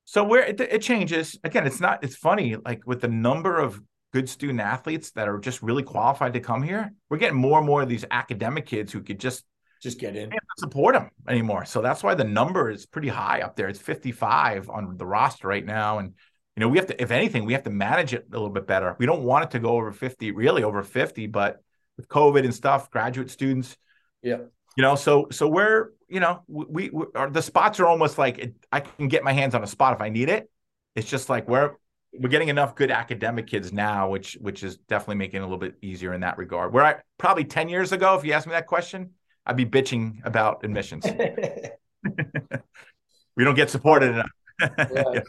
[0.05, 2.03] So where it, it changes again, it's not.
[2.03, 3.81] It's funny, like with the number of
[4.13, 7.67] good student athletes that are just really qualified to come here, we're getting more and
[7.67, 9.45] more of these academic kids who could just
[9.83, 11.65] just get in support them anymore.
[11.65, 13.69] So that's why the number is pretty high up there.
[13.69, 16.15] It's 55 on the roster right now, and
[16.57, 18.67] you know, we have to, if anything, we have to manage it a little bit
[18.67, 18.95] better.
[18.99, 21.63] We don't want it to go over 50, really over 50, but
[21.97, 23.77] with COVID and stuff, graduate students.
[24.23, 24.39] Yeah.
[24.77, 28.39] You know, so, so we're, you know, we, we are, the spots are almost like
[28.39, 30.51] it, I can get my hands on a spot if I need it.
[30.95, 31.73] It's just like we're,
[32.15, 35.59] we're getting enough good academic kids now, which, which is definitely making it a little
[35.59, 36.73] bit easier in that regard.
[36.73, 39.11] Where I probably 10 years ago, if you asked me that question,
[39.47, 41.05] I'd be bitching about admissions.
[43.37, 44.31] we don't get supported enough.
[44.79, 45.21] yeah.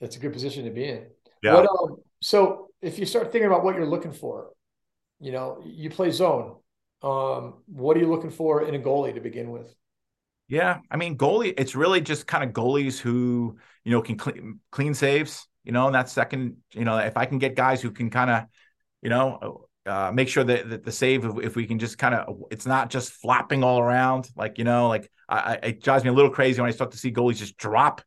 [0.00, 1.06] That's a good position to be in.
[1.42, 1.54] Yeah.
[1.54, 4.50] What, um, so if you start thinking about what you're looking for,
[5.20, 6.56] you know, you play zone.
[7.02, 9.74] Um, what are you looking for in a goalie to begin with?
[10.48, 11.54] Yeah, I mean, goalie.
[11.56, 15.46] It's really just kind of goalies who you know can clean, clean saves.
[15.64, 18.30] You know, and that second, you know, if I can get guys who can kind
[18.30, 18.44] of,
[19.02, 22.14] you know, uh, make sure that, that the save, if, if we can just kind
[22.14, 24.28] of, it's not just flopping all around.
[24.36, 26.92] Like you know, like I, I, it drives me a little crazy when I start
[26.92, 28.02] to see goalies just drop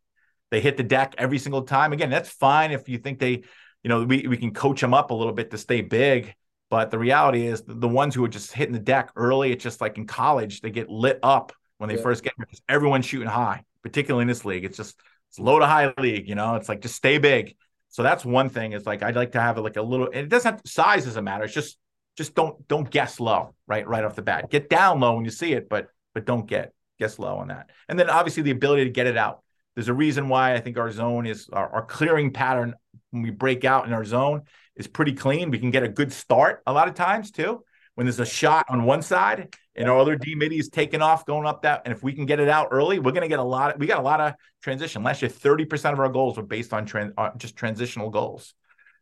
[0.54, 1.94] they hit the deck every single time.
[1.94, 3.42] Again, that's fine if you think they,
[3.82, 6.36] you know, we, we can coach them up a little bit to stay big.
[6.70, 9.82] But the reality is the, ones who are just hitting the deck early, it's just
[9.82, 12.04] like in college, they get lit up when they yeah.
[12.04, 12.46] first get here.
[12.70, 14.64] Everyone's shooting high, particularly in this league.
[14.64, 14.96] It's just
[15.34, 16.54] it's low to high league, you know.
[16.58, 17.56] It's like just stay big.
[17.90, 18.74] So that's one thing.
[18.74, 20.06] Is like I'd like to have like a little.
[20.08, 21.46] it doesn't have size doesn't matter.
[21.46, 21.80] It's just
[22.16, 24.52] just don't don't guess low right right off the bat.
[24.52, 27.72] Get down low when you see it, but but don't get guess low on that.
[27.90, 29.42] And then obviously the ability to get it out.
[29.74, 32.76] There's a reason why I think our zone is our, our clearing pattern
[33.10, 34.44] when we break out in our zone
[34.76, 35.50] is pretty clean.
[35.50, 37.64] We can get a good start a lot of times too.
[37.96, 41.26] When there's a shot on one side and our other D midi is taking off
[41.26, 43.40] going up that, and if we can get it out early, we're going to get
[43.40, 43.74] a lot.
[43.74, 45.04] Of, we got a lot of transition.
[45.04, 48.54] Last year, thirty percent of our goals were based on trans, uh, just transitional goals.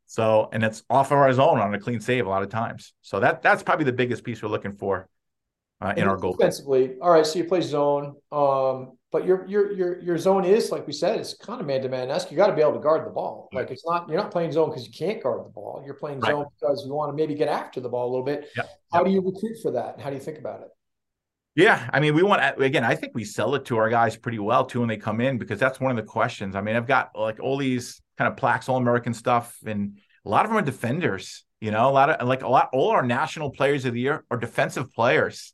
[0.06, 2.94] So, and it's off of our zone on a clean save a lot of times.
[3.02, 5.08] So that that's probably the biggest piece we're looking for
[5.80, 6.34] uh, in our goal.
[6.34, 7.26] Defensively, all right.
[7.26, 8.16] So you play zone.
[8.32, 11.82] Um, but your your your your zone is like we said, it's kind of man
[11.82, 12.32] to man esque.
[12.32, 13.50] You got to be able to guard the ball.
[13.54, 13.58] Mm.
[13.58, 15.84] Like it's not you're not playing zone because you can't guard the ball.
[15.86, 16.32] You're playing right.
[16.32, 18.50] zone because you want to maybe get after the ball a little bit.
[18.56, 18.70] Yep.
[18.94, 19.06] How yep.
[19.08, 20.00] do you recruit for that?
[20.00, 20.70] How do you think about it?
[21.56, 22.86] Yeah, I mean, we want again.
[22.86, 25.38] I think we sell it to our guys pretty well too when they come in
[25.38, 26.56] because that's one of the questions.
[26.56, 30.30] I mean, I've got like all these kind of plaques, all American stuff, and a
[30.30, 31.44] lot of them are defenders.
[31.60, 34.24] You know, a lot of like a lot all our national players of the year
[34.32, 35.54] are defensive players.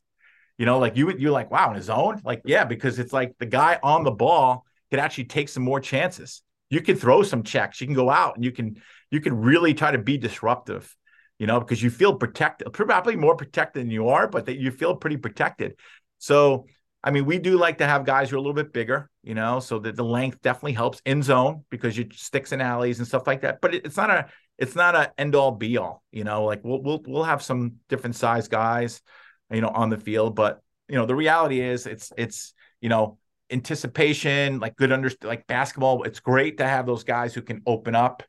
[0.58, 2.20] You know, like you you're like, wow, in his zone?
[2.24, 5.80] Like, yeah, because it's like the guy on the ball could actually take some more
[5.80, 6.42] chances.
[6.68, 7.80] You can throw some checks.
[7.80, 10.94] You can go out and you can you can really try to be disruptive,
[11.38, 14.70] you know, because you feel protected, probably more protected than you are, but that you
[14.72, 15.76] feel pretty protected.
[16.18, 16.66] So
[17.04, 19.34] I mean, we do like to have guys who are a little bit bigger, you
[19.34, 23.06] know, so that the length definitely helps in zone because you sticks and alleys and
[23.06, 23.60] stuff like that.
[23.60, 24.26] But it, it's not a
[24.58, 26.44] it's not a end all be all, you know.
[26.44, 29.00] Like we'll we'll we'll have some different size guys
[29.50, 30.34] you know, on the field.
[30.36, 33.18] But you know, the reality is it's it's you know
[33.50, 36.02] anticipation, like good under like basketball.
[36.04, 38.22] It's great to have those guys who can open up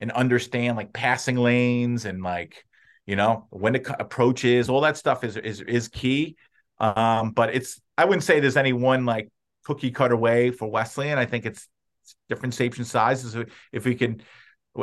[0.00, 2.64] and understand like passing lanes and like
[3.06, 6.36] You know, when the approach is, all that stuff is is is key.
[6.78, 9.30] Um, but it's I wouldn't say there's any one like
[9.64, 11.18] cookie cutter way for Wesleyan.
[11.18, 11.68] I think it's,
[12.02, 13.34] it's different shapes and sizes.
[13.72, 14.22] If we can,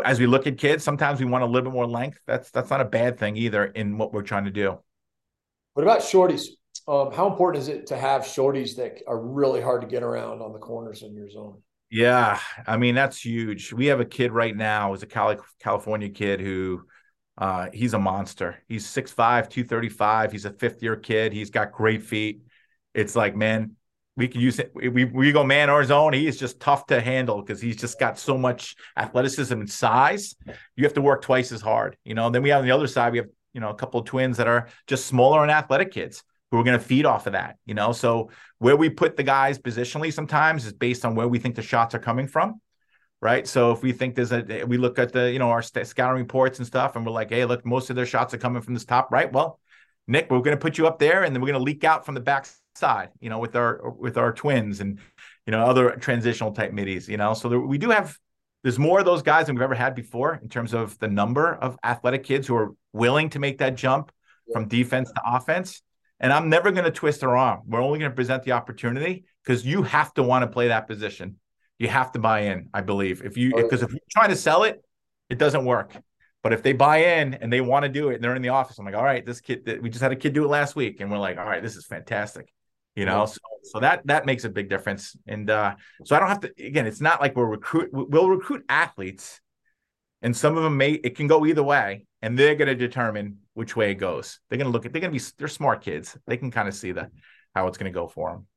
[0.04, 2.20] as we look at kids, sometimes we want a little bit more length.
[2.26, 4.80] That's that's not a bad thing either in what we're trying to do.
[5.76, 6.48] What about shorties?
[6.88, 10.42] Um, how important is it to have shorties that are really hard to get around
[10.42, 11.62] on the corners in your zone?
[11.92, 13.74] Yeah, I mean that's huge.
[13.74, 16.86] We have a kid right now, is a Cali- California kid who
[17.38, 18.64] uh, he's a monster.
[18.70, 20.32] He's 6'5, 235.
[20.32, 21.34] He's a fifth year kid.
[21.34, 22.40] He's got great feet.
[22.94, 23.76] It's like, man,
[24.16, 24.72] we can use it.
[24.74, 26.14] We, we go man or zone.
[26.14, 30.36] He is just tough to handle because he's just got so much athleticism and size.
[30.78, 32.28] You have to work twice as hard, you know.
[32.28, 34.06] And then we have on the other side, we have, you know, a couple of
[34.06, 37.34] twins that are just smaller and athletic kids who are going to feed off of
[37.34, 37.92] that, you know.
[37.92, 38.30] So
[38.60, 41.96] where we put the guys positionally sometimes is based on where we think the shots
[41.96, 42.62] are coming from
[43.22, 43.48] right?
[43.48, 46.60] So if we think there's a, we look at the, you know, our scouting reports
[46.60, 48.86] and stuff, and we're like, hey, look, most of their shots are coming from this
[48.86, 49.32] top right.
[49.34, 49.60] Well,
[50.08, 52.06] Nick, we're going to put you up there, and then we're going to leak out
[52.06, 55.00] from the back side, you know, with our with our twins and
[55.48, 57.34] you know other transitional type middies, you know.
[57.34, 58.16] So there, we do have
[58.66, 61.54] there's more of those guys than we've ever had before in terms of the number
[61.54, 64.12] of athletic kids who are willing to make that jump
[64.52, 65.82] from defense to offense.
[66.20, 67.62] And I'm never going to twist their arm.
[67.68, 70.88] We're only going to present the opportunity because you have to want to play that
[70.88, 71.38] position
[71.78, 73.22] you have to buy in, I believe.
[73.24, 74.84] If you because if you're trying to sell it,
[75.30, 75.96] it doesn't work.
[76.42, 78.50] But if they buy in and they want to do it and they're in the
[78.50, 80.76] office, I'm like, all right, this kid, we just had a kid do it last
[80.76, 82.54] week, and we're like, all right, this is fantastic.
[82.96, 85.18] You know, so, so that that makes a big difference.
[85.28, 85.76] And uh,
[86.06, 89.42] so I don't have to again, it's not like we're recruit we'll recruit athletes,
[90.22, 93.76] and some of them may it can go either way, and they're gonna determine which
[93.76, 94.40] way it goes.
[94.50, 96.18] They're gonna look at they're gonna be they're smart kids.
[96.26, 97.12] They can kind of see the
[97.54, 98.48] how it's gonna go for them.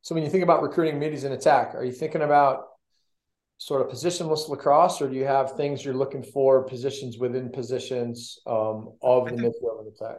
[0.00, 2.64] So when you think about recruiting middies in attack, are you thinking about
[3.58, 8.38] sort of positionless lacrosse, or do you have things you're looking for positions within positions
[8.46, 10.16] um, of the midfield and attack?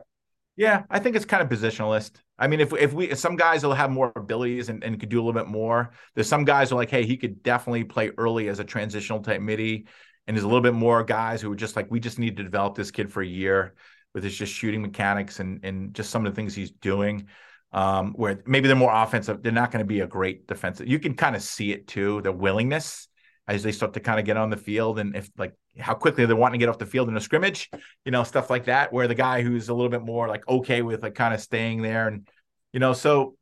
[0.56, 2.12] Yeah, I think it's kind of positionalist.
[2.38, 5.10] I mean, if if we if some guys will have more abilities and, and could
[5.10, 5.93] do a little bit more.
[6.14, 9.22] There's some guys who are like, hey, he could definitely play early as a transitional
[9.22, 9.88] type midi.
[10.28, 12.43] And there's a little bit more guys who are just like, we just need to
[12.43, 13.74] develop this kid for a year
[14.14, 17.28] with his just shooting mechanics and and just some of the things he's doing
[17.72, 19.41] um, where maybe they're more offensive.
[19.41, 20.88] They're not going to be a great defensive.
[20.88, 23.08] You can kind of see it too, the willingness
[23.47, 26.26] as they start to kind of get on the field and if like how quickly
[26.26, 27.69] they're wanting to get off the field in a scrimmage,
[28.05, 30.82] you know, stuff like that, where the guy who's a little bit more like okay
[30.82, 32.28] with like kind of staying there and,
[32.71, 33.36] you know, so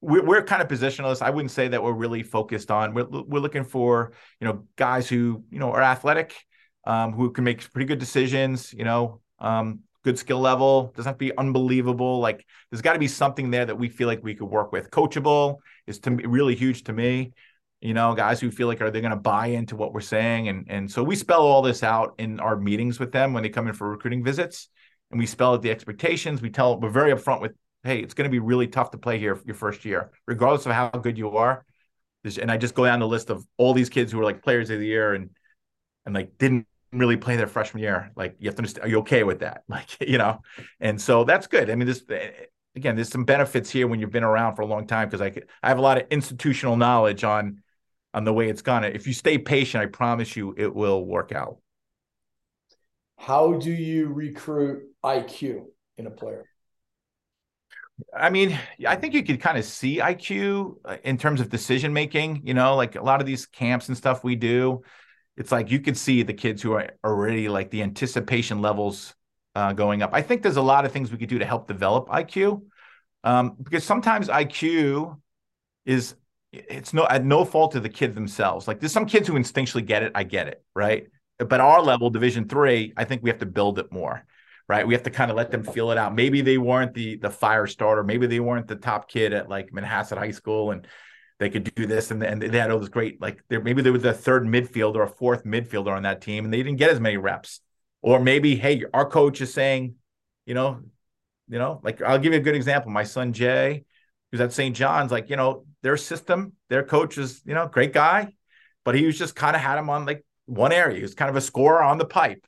[0.00, 1.22] we're, we're kind of positionalists.
[1.22, 5.08] I wouldn't say that we're really focused on, we're, we're looking for, you know, guys
[5.08, 6.34] who, you know, are athletic,
[6.84, 10.92] um, who can make pretty good decisions, you know, um, good skill level.
[10.96, 12.20] Doesn't have to be unbelievable.
[12.20, 14.90] Like there's got to be something there that we feel like we could work with.
[14.90, 17.32] Coachable is to really huge to me.
[17.80, 20.48] You know, guys who feel like are they going to buy into what we're saying,
[20.48, 23.48] and and so we spell all this out in our meetings with them when they
[23.48, 24.68] come in for recruiting visits,
[25.10, 26.42] and we spell out the expectations.
[26.42, 27.52] We tell we're very upfront with,
[27.84, 30.72] hey, it's going to be really tough to play here your first year, regardless of
[30.72, 31.64] how good you are.
[32.40, 34.70] And I just go down the list of all these kids who are like players
[34.70, 35.30] of the year and
[36.04, 38.10] and like didn't really play their freshman year.
[38.16, 39.62] Like you have to understand, are you okay with that?
[39.68, 40.40] Like, you know,
[40.80, 41.70] and so that's good.
[41.70, 42.30] I mean, this eh,
[42.74, 45.30] again, there's some benefits here when you've been around for a long time because I
[45.30, 47.62] could, I have a lot of institutional knowledge on
[48.14, 48.84] on the way it's gone.
[48.84, 51.58] If you stay patient, I promise you it will work out.
[53.16, 55.64] How do you recruit IQ
[55.96, 56.44] in a player?
[58.16, 58.56] I mean,
[58.86, 62.42] I think you could kind of see IQ uh, in terms of decision making.
[62.44, 64.82] You know, like a lot of these camps and stuff we do
[65.38, 69.14] it's like you can see the kids who are already like the anticipation levels
[69.54, 70.10] uh, going up.
[70.12, 72.62] I think there's a lot of things we could do to help develop IQ
[73.22, 75.16] um, because sometimes IQ
[75.86, 76.16] is
[76.52, 78.66] it's no at no fault of the kids themselves.
[78.66, 80.12] Like there's some kids who instinctually get it.
[80.14, 81.06] I get it, right?
[81.38, 84.24] But our level, Division three, I think we have to build it more,
[84.68, 84.86] right?
[84.86, 86.14] We have to kind of let them feel it out.
[86.14, 88.02] Maybe they weren't the the fire starter.
[88.02, 90.86] Maybe they weren't the top kid at like Manhasset High School, and
[91.38, 93.98] they could do this and, and they had all this great like maybe they were
[93.98, 97.16] the third midfielder or fourth midfielder on that team and they didn't get as many
[97.16, 97.60] reps
[98.02, 99.94] or maybe hey our coach is saying
[100.46, 100.80] you know
[101.48, 103.84] you know like i'll give you a good example my son jay
[104.30, 107.92] who's at st john's like you know their system their coach is you know great
[107.92, 108.32] guy
[108.84, 111.28] but he was just kind of had him on like one area he was kind
[111.28, 112.46] of a scorer on the pipe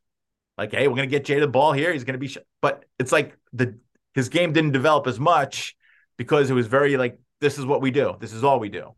[0.59, 2.39] like hey we're going to get jay the ball here he's going to be sh-.
[2.61, 3.79] but it's like the
[4.15, 5.77] his game didn't develop as much
[6.17, 8.17] because it was very like this is what we do.
[8.21, 8.95] This is all we do.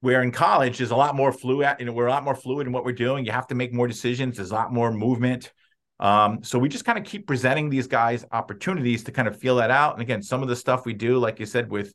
[0.00, 1.76] Where in college, there's a lot more fluid.
[1.78, 3.26] You know, we're a lot more fluid in what we're doing.
[3.26, 4.36] You have to make more decisions.
[4.36, 5.52] There's a lot more movement.
[5.98, 9.56] Um, so we just kind of keep presenting these guys opportunities to kind of feel
[9.56, 9.94] that out.
[9.94, 11.92] And again, some of the stuff we do, like you said, with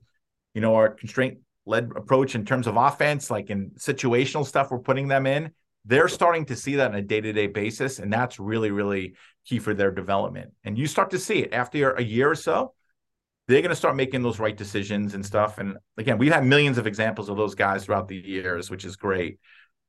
[0.56, 1.38] you know our constraint
[1.68, 5.51] led approach in terms of offense, like in situational stuff, we're putting them in.
[5.86, 9.14] they're starting to see that on a day-to-day basis and that's really really
[9.45, 10.51] key for their development.
[10.64, 11.53] And you start to see it.
[11.53, 12.74] After a year or so
[13.47, 15.60] they're going to start making those right decisions and stuff.
[15.60, 18.95] And again we've had millions of examples of those guys throughout the years which is
[18.95, 19.39] great.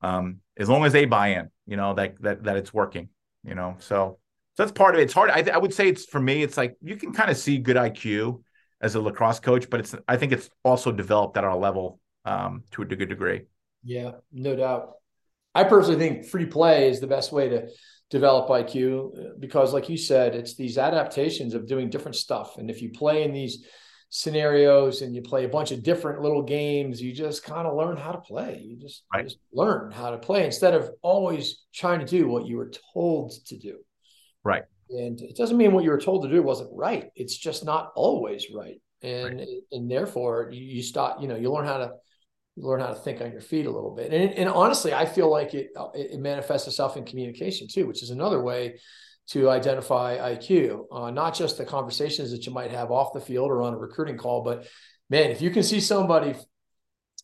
[0.03, 3.09] Um, as long as they buy in you know that that that it's working
[3.43, 3.77] you know?
[3.79, 4.19] So
[4.55, 5.05] so that's part of it.
[5.05, 5.31] It's hard.
[5.31, 7.77] I, I would say it's for me it's like you can kind of see good
[7.77, 8.41] iq
[8.81, 12.65] as a lacrosse coach but it's i think it's also developed at our level um,
[12.71, 13.43] to a good degree
[13.85, 14.97] yeah no doubt
[15.57, 17.69] I personally think free play is the best way to
[18.11, 22.59] develop IQ because, like you said, it's these adaptations of doing different stuff.
[22.59, 23.65] And if you play in these
[24.11, 27.97] scenarios and you play a bunch of different little games, you just kind of learn
[27.97, 28.63] how to play.
[28.67, 29.23] You just, right.
[29.23, 32.71] you just learn how to play instead of always trying to do what you were
[32.93, 33.79] told to do.
[34.45, 34.65] Right.
[34.91, 37.11] And it doesn't mean what you were told to do wasn't right.
[37.15, 38.81] It's just not always right.
[39.03, 39.49] And right.
[39.73, 41.93] and therefore you, you start, you know, you learn how to
[42.57, 44.13] learn how to think on your feet a little bit.
[44.13, 48.11] And, and honestly, I feel like it, it manifests itself in communication too, which is
[48.11, 48.79] another way
[49.29, 53.51] to identify IQ, uh, not just the conversations that you might have off the field
[53.51, 54.67] or on a recruiting call, but
[55.11, 56.35] man, if you can see somebody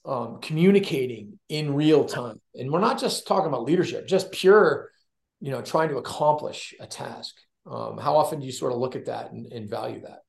[0.05, 4.91] um, communicating in real time, and we're not just talking about leadership, just pure,
[5.41, 7.37] you know, trying to accomplish a task.
[7.67, 10.23] Um, how often do you sort of look at that and, and value that?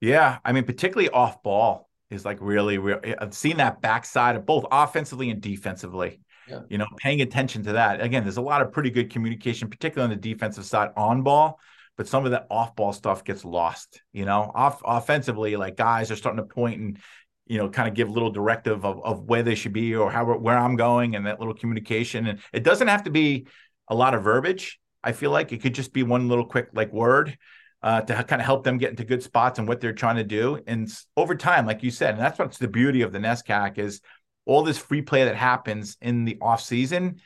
[0.00, 4.46] Yeah, I mean, particularly off ball is like really, really I've seen that backside of
[4.46, 6.20] both offensively and defensively.
[6.48, 6.60] Yeah.
[6.68, 8.00] You know, paying attention to that.
[8.00, 11.60] Again, there's a lot of pretty good communication, particularly on the defensive side on ball,
[11.96, 14.02] but some of that off ball stuff gets lost.
[14.12, 16.98] You know, off offensively, like guys are starting to point and
[17.46, 20.24] you know, kind of give little directive of, of where they should be or how
[20.24, 22.26] where I'm going and that little communication.
[22.26, 23.46] And it doesn't have to be
[23.88, 24.80] a lot of verbiage.
[25.02, 27.36] I feel like it could just be one little quick like word
[27.82, 30.24] uh, to kind of help them get into good spots and what they're trying to
[30.24, 30.60] do.
[30.66, 34.00] And over time, like you said, and that's what's the beauty of the NESCAC is
[34.44, 37.20] all this free play that happens in the off season.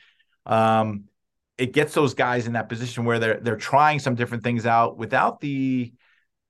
[0.45, 1.05] Um,
[1.57, 4.97] it gets those guys in that position where they're they're trying some different things out
[4.97, 5.91] without the,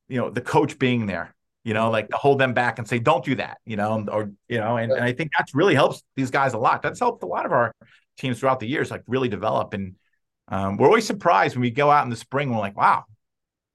[0.10, 1.34] you know, the coach being there.
[1.64, 4.32] You know, like to hold them back and say, "Don't do that." You know, or
[4.48, 6.82] you know, and, and I think that's really helps these guys a lot.
[6.82, 7.74] That's helped a lot of our
[8.18, 9.74] teams throughout the years, like really develop.
[9.74, 9.96] And
[10.50, 12.50] um, we're always surprised when we go out in the spring.
[12.50, 13.06] We're like, "Wow,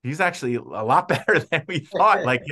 [0.03, 2.23] he's actually a lot better than we thought.
[2.25, 2.43] like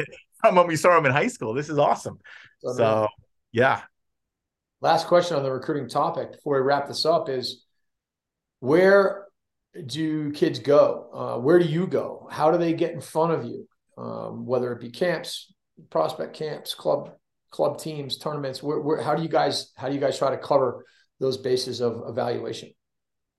[0.41, 2.19] from when we saw him in high school, this is awesome.
[2.61, 3.09] So
[3.53, 3.83] yeah.
[4.83, 7.65] Last question on the recruiting topic before we wrap this up is
[8.61, 9.27] where
[9.87, 11.11] do kids go?
[11.13, 12.27] Uh, where do you go?
[12.31, 13.69] How do they get in front of you?
[13.99, 15.53] Um, whether it be camps,
[15.91, 17.13] prospect camps, club
[17.51, 18.63] club teams, tournaments.
[18.63, 20.87] Where, where, how do you guys how do you guys try to cover
[21.19, 22.71] those bases of evaluation?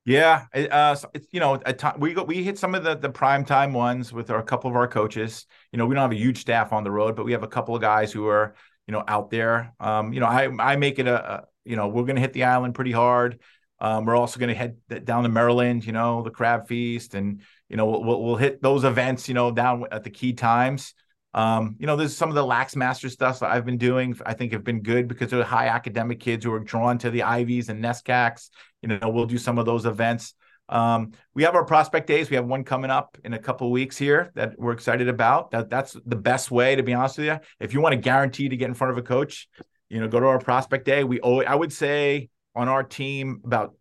[0.03, 3.45] Yeah, uh, it's you know, time, we go, we hit some of the the prime
[3.45, 5.45] time ones with our, a couple of our coaches.
[5.71, 7.47] You know, we don't have a huge staff on the road, but we have a
[7.47, 8.55] couple of guys who are
[8.87, 9.73] you know out there.
[9.79, 12.33] Um, you know, I I make it a, a you know we're going to hit
[12.33, 13.39] the island pretty hard.
[13.79, 15.85] Um, we're also going to head down to Maryland.
[15.85, 19.27] You know, the Crab Feast, and you know we'll we'll hit those events.
[19.27, 20.95] You know, down at the key times.
[21.33, 24.19] Um, you know, there's some of the lax master stuff that I've been doing.
[24.25, 27.23] I think have been good because they're high academic kids who are drawn to the
[27.23, 28.49] Ivies and NESCACs.
[28.81, 30.33] You know, we'll do some of those events.
[30.67, 32.29] Um, we have our prospect days.
[32.29, 35.51] We have one coming up in a couple weeks here that we're excited about.
[35.51, 37.39] That that's the best way, to be honest with you.
[37.59, 39.47] If you want to guarantee to get in front of a coach,
[39.89, 41.03] you know, go to our prospect day.
[41.03, 43.73] We always, I would say on our team about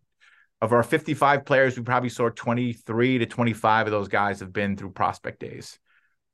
[0.61, 4.77] of our 55 players, we probably saw 23 to 25 of those guys have been
[4.77, 5.79] through prospect days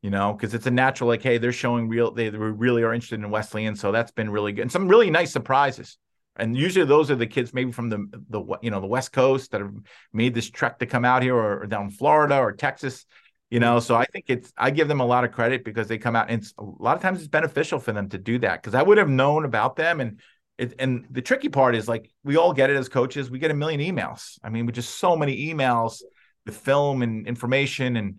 [0.02, 3.20] you know, because it's a natural like, hey, they're showing real, they really are interested
[3.20, 5.98] in Wesleyan, so that's been really good, and some really nice surprises.
[6.36, 9.52] And usually those are the kids maybe from the the you know the West Coast
[9.52, 9.74] that have
[10.14, 13.06] made this trek to come out here, or, or down Florida or Texas,
[13.50, 13.80] you know.
[13.80, 16.30] So I think it's I give them a lot of credit because they come out,
[16.30, 19.00] and a lot of times it's beneficial for them to do that because I would
[19.00, 20.20] have known about them and.
[20.60, 23.30] It, and the tricky part is like we all get it as coaches.
[23.30, 24.40] We get a million emails.
[24.44, 26.02] I mean, with just so many emails
[26.48, 28.16] the film and information and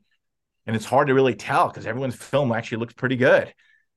[0.68, 3.52] and it's hard to really tell because everyone's film actually looks pretty good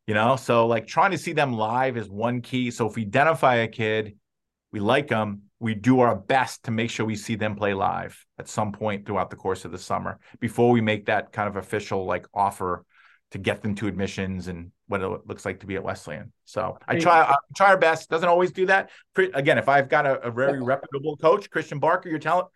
[0.08, 3.04] you know so like trying to see them live is one key so if we
[3.04, 4.18] identify a kid
[4.72, 8.26] we like them we do our best to make sure we see them play live
[8.40, 11.58] at some point throughout the course of the summer before we make that kind of
[11.58, 12.84] official like offer
[13.32, 16.34] to get them to admissions and what it looks like to be at Wesleyan.
[16.44, 18.10] So I try I try our best.
[18.10, 18.90] Doesn't always do that.
[19.16, 22.50] Again, if I've got a, a very reputable coach, Christian Barker, your talent,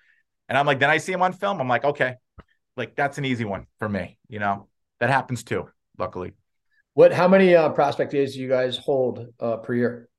[0.49, 1.61] and I'm like, then I see him on film.
[1.61, 2.15] I'm like, okay,
[2.77, 4.17] like that's an easy one for me.
[4.27, 4.67] You know,
[4.99, 5.69] that happens too.
[5.97, 6.33] Luckily.
[6.93, 7.13] What?
[7.13, 10.09] How many uh, prospect days do you guys hold uh, per year?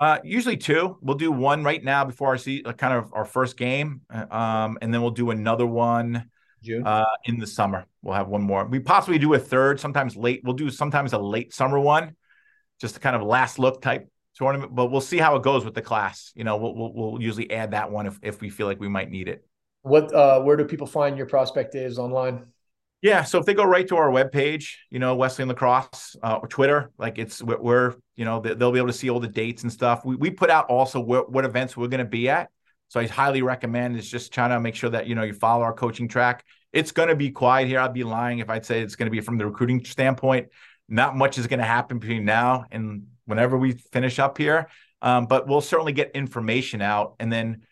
[0.00, 0.96] Uh, usually two.
[1.00, 4.26] We'll do one right now before our see, uh, kind of our first game, uh,
[4.34, 6.30] um, and then we'll do another one
[6.62, 7.86] June uh, in the summer.
[8.02, 8.64] We'll have one more.
[8.64, 10.42] We possibly do a third, sometimes late.
[10.44, 12.14] We'll do sometimes a late summer one,
[12.80, 15.74] just a kind of last look type tournament, but we'll see how it goes with
[15.74, 16.32] the class.
[16.36, 18.88] You know, we'll we'll, we'll usually add that one if if we feel like we
[18.88, 19.44] might need it.
[19.82, 22.46] What uh where do people find your prospect is online?
[23.00, 26.48] Yeah, so if they go right to our webpage, you know, Wesleyan Lacrosse uh, or
[26.48, 29.72] Twitter, like it's we're, you know, they'll be able to see all the dates and
[29.72, 30.04] stuff.
[30.04, 32.50] We, we put out also what, what events we're going to be at.
[32.88, 35.62] So I highly recommend is just trying to make sure that, you know, you follow
[35.62, 36.44] our coaching track.
[36.72, 37.78] It's going to be quiet here.
[37.78, 40.48] I'd be lying if I'd say it's going to be from the recruiting standpoint.
[40.88, 44.68] Not much is going to happen between now and whenever we finish up here.
[45.02, 47.14] Um, but we'll certainly get information out.
[47.20, 47.62] And then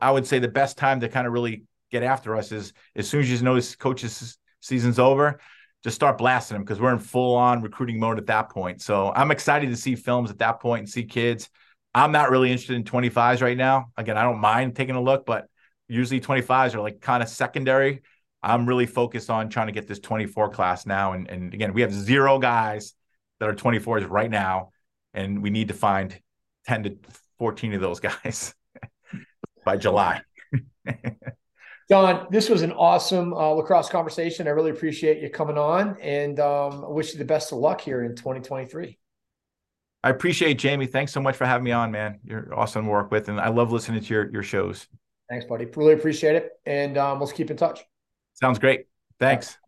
[0.00, 3.08] I would say the best time to kind of really get after us is as
[3.08, 5.40] soon as you notice coaches season's over,
[5.82, 8.80] just start blasting them because we're in full on recruiting mode at that point.
[8.80, 11.48] So I'm excited to see films at that point and see kids.
[11.94, 13.86] I'm not really interested in 25s right now.
[13.96, 15.46] Again, I don't mind taking a look, but
[15.88, 18.02] usually 25s are like kind of secondary.
[18.42, 21.12] I'm really focused on trying to get this 24 class now.
[21.12, 22.94] And, and again, we have zero guys
[23.40, 24.70] that are 24s right now,
[25.14, 26.18] and we need to find
[26.66, 26.96] 10 to
[27.38, 28.54] 14 of those guys
[29.64, 30.22] by July.
[31.88, 34.46] Don, this was an awesome uh, lacrosse conversation.
[34.46, 37.80] I really appreciate you coming on and um, I wish you the best of luck
[37.80, 38.98] here in 2023.
[40.04, 40.86] I appreciate Jamie.
[40.86, 42.18] Thanks so much for having me on, man.
[42.24, 44.88] You're awesome to work with, and I love listening to your, your shows.
[45.30, 45.64] Thanks, buddy.
[45.64, 46.50] Really appreciate it.
[46.66, 47.80] And um, let's keep in touch.
[48.34, 48.86] Sounds great.
[49.20, 49.56] Thanks.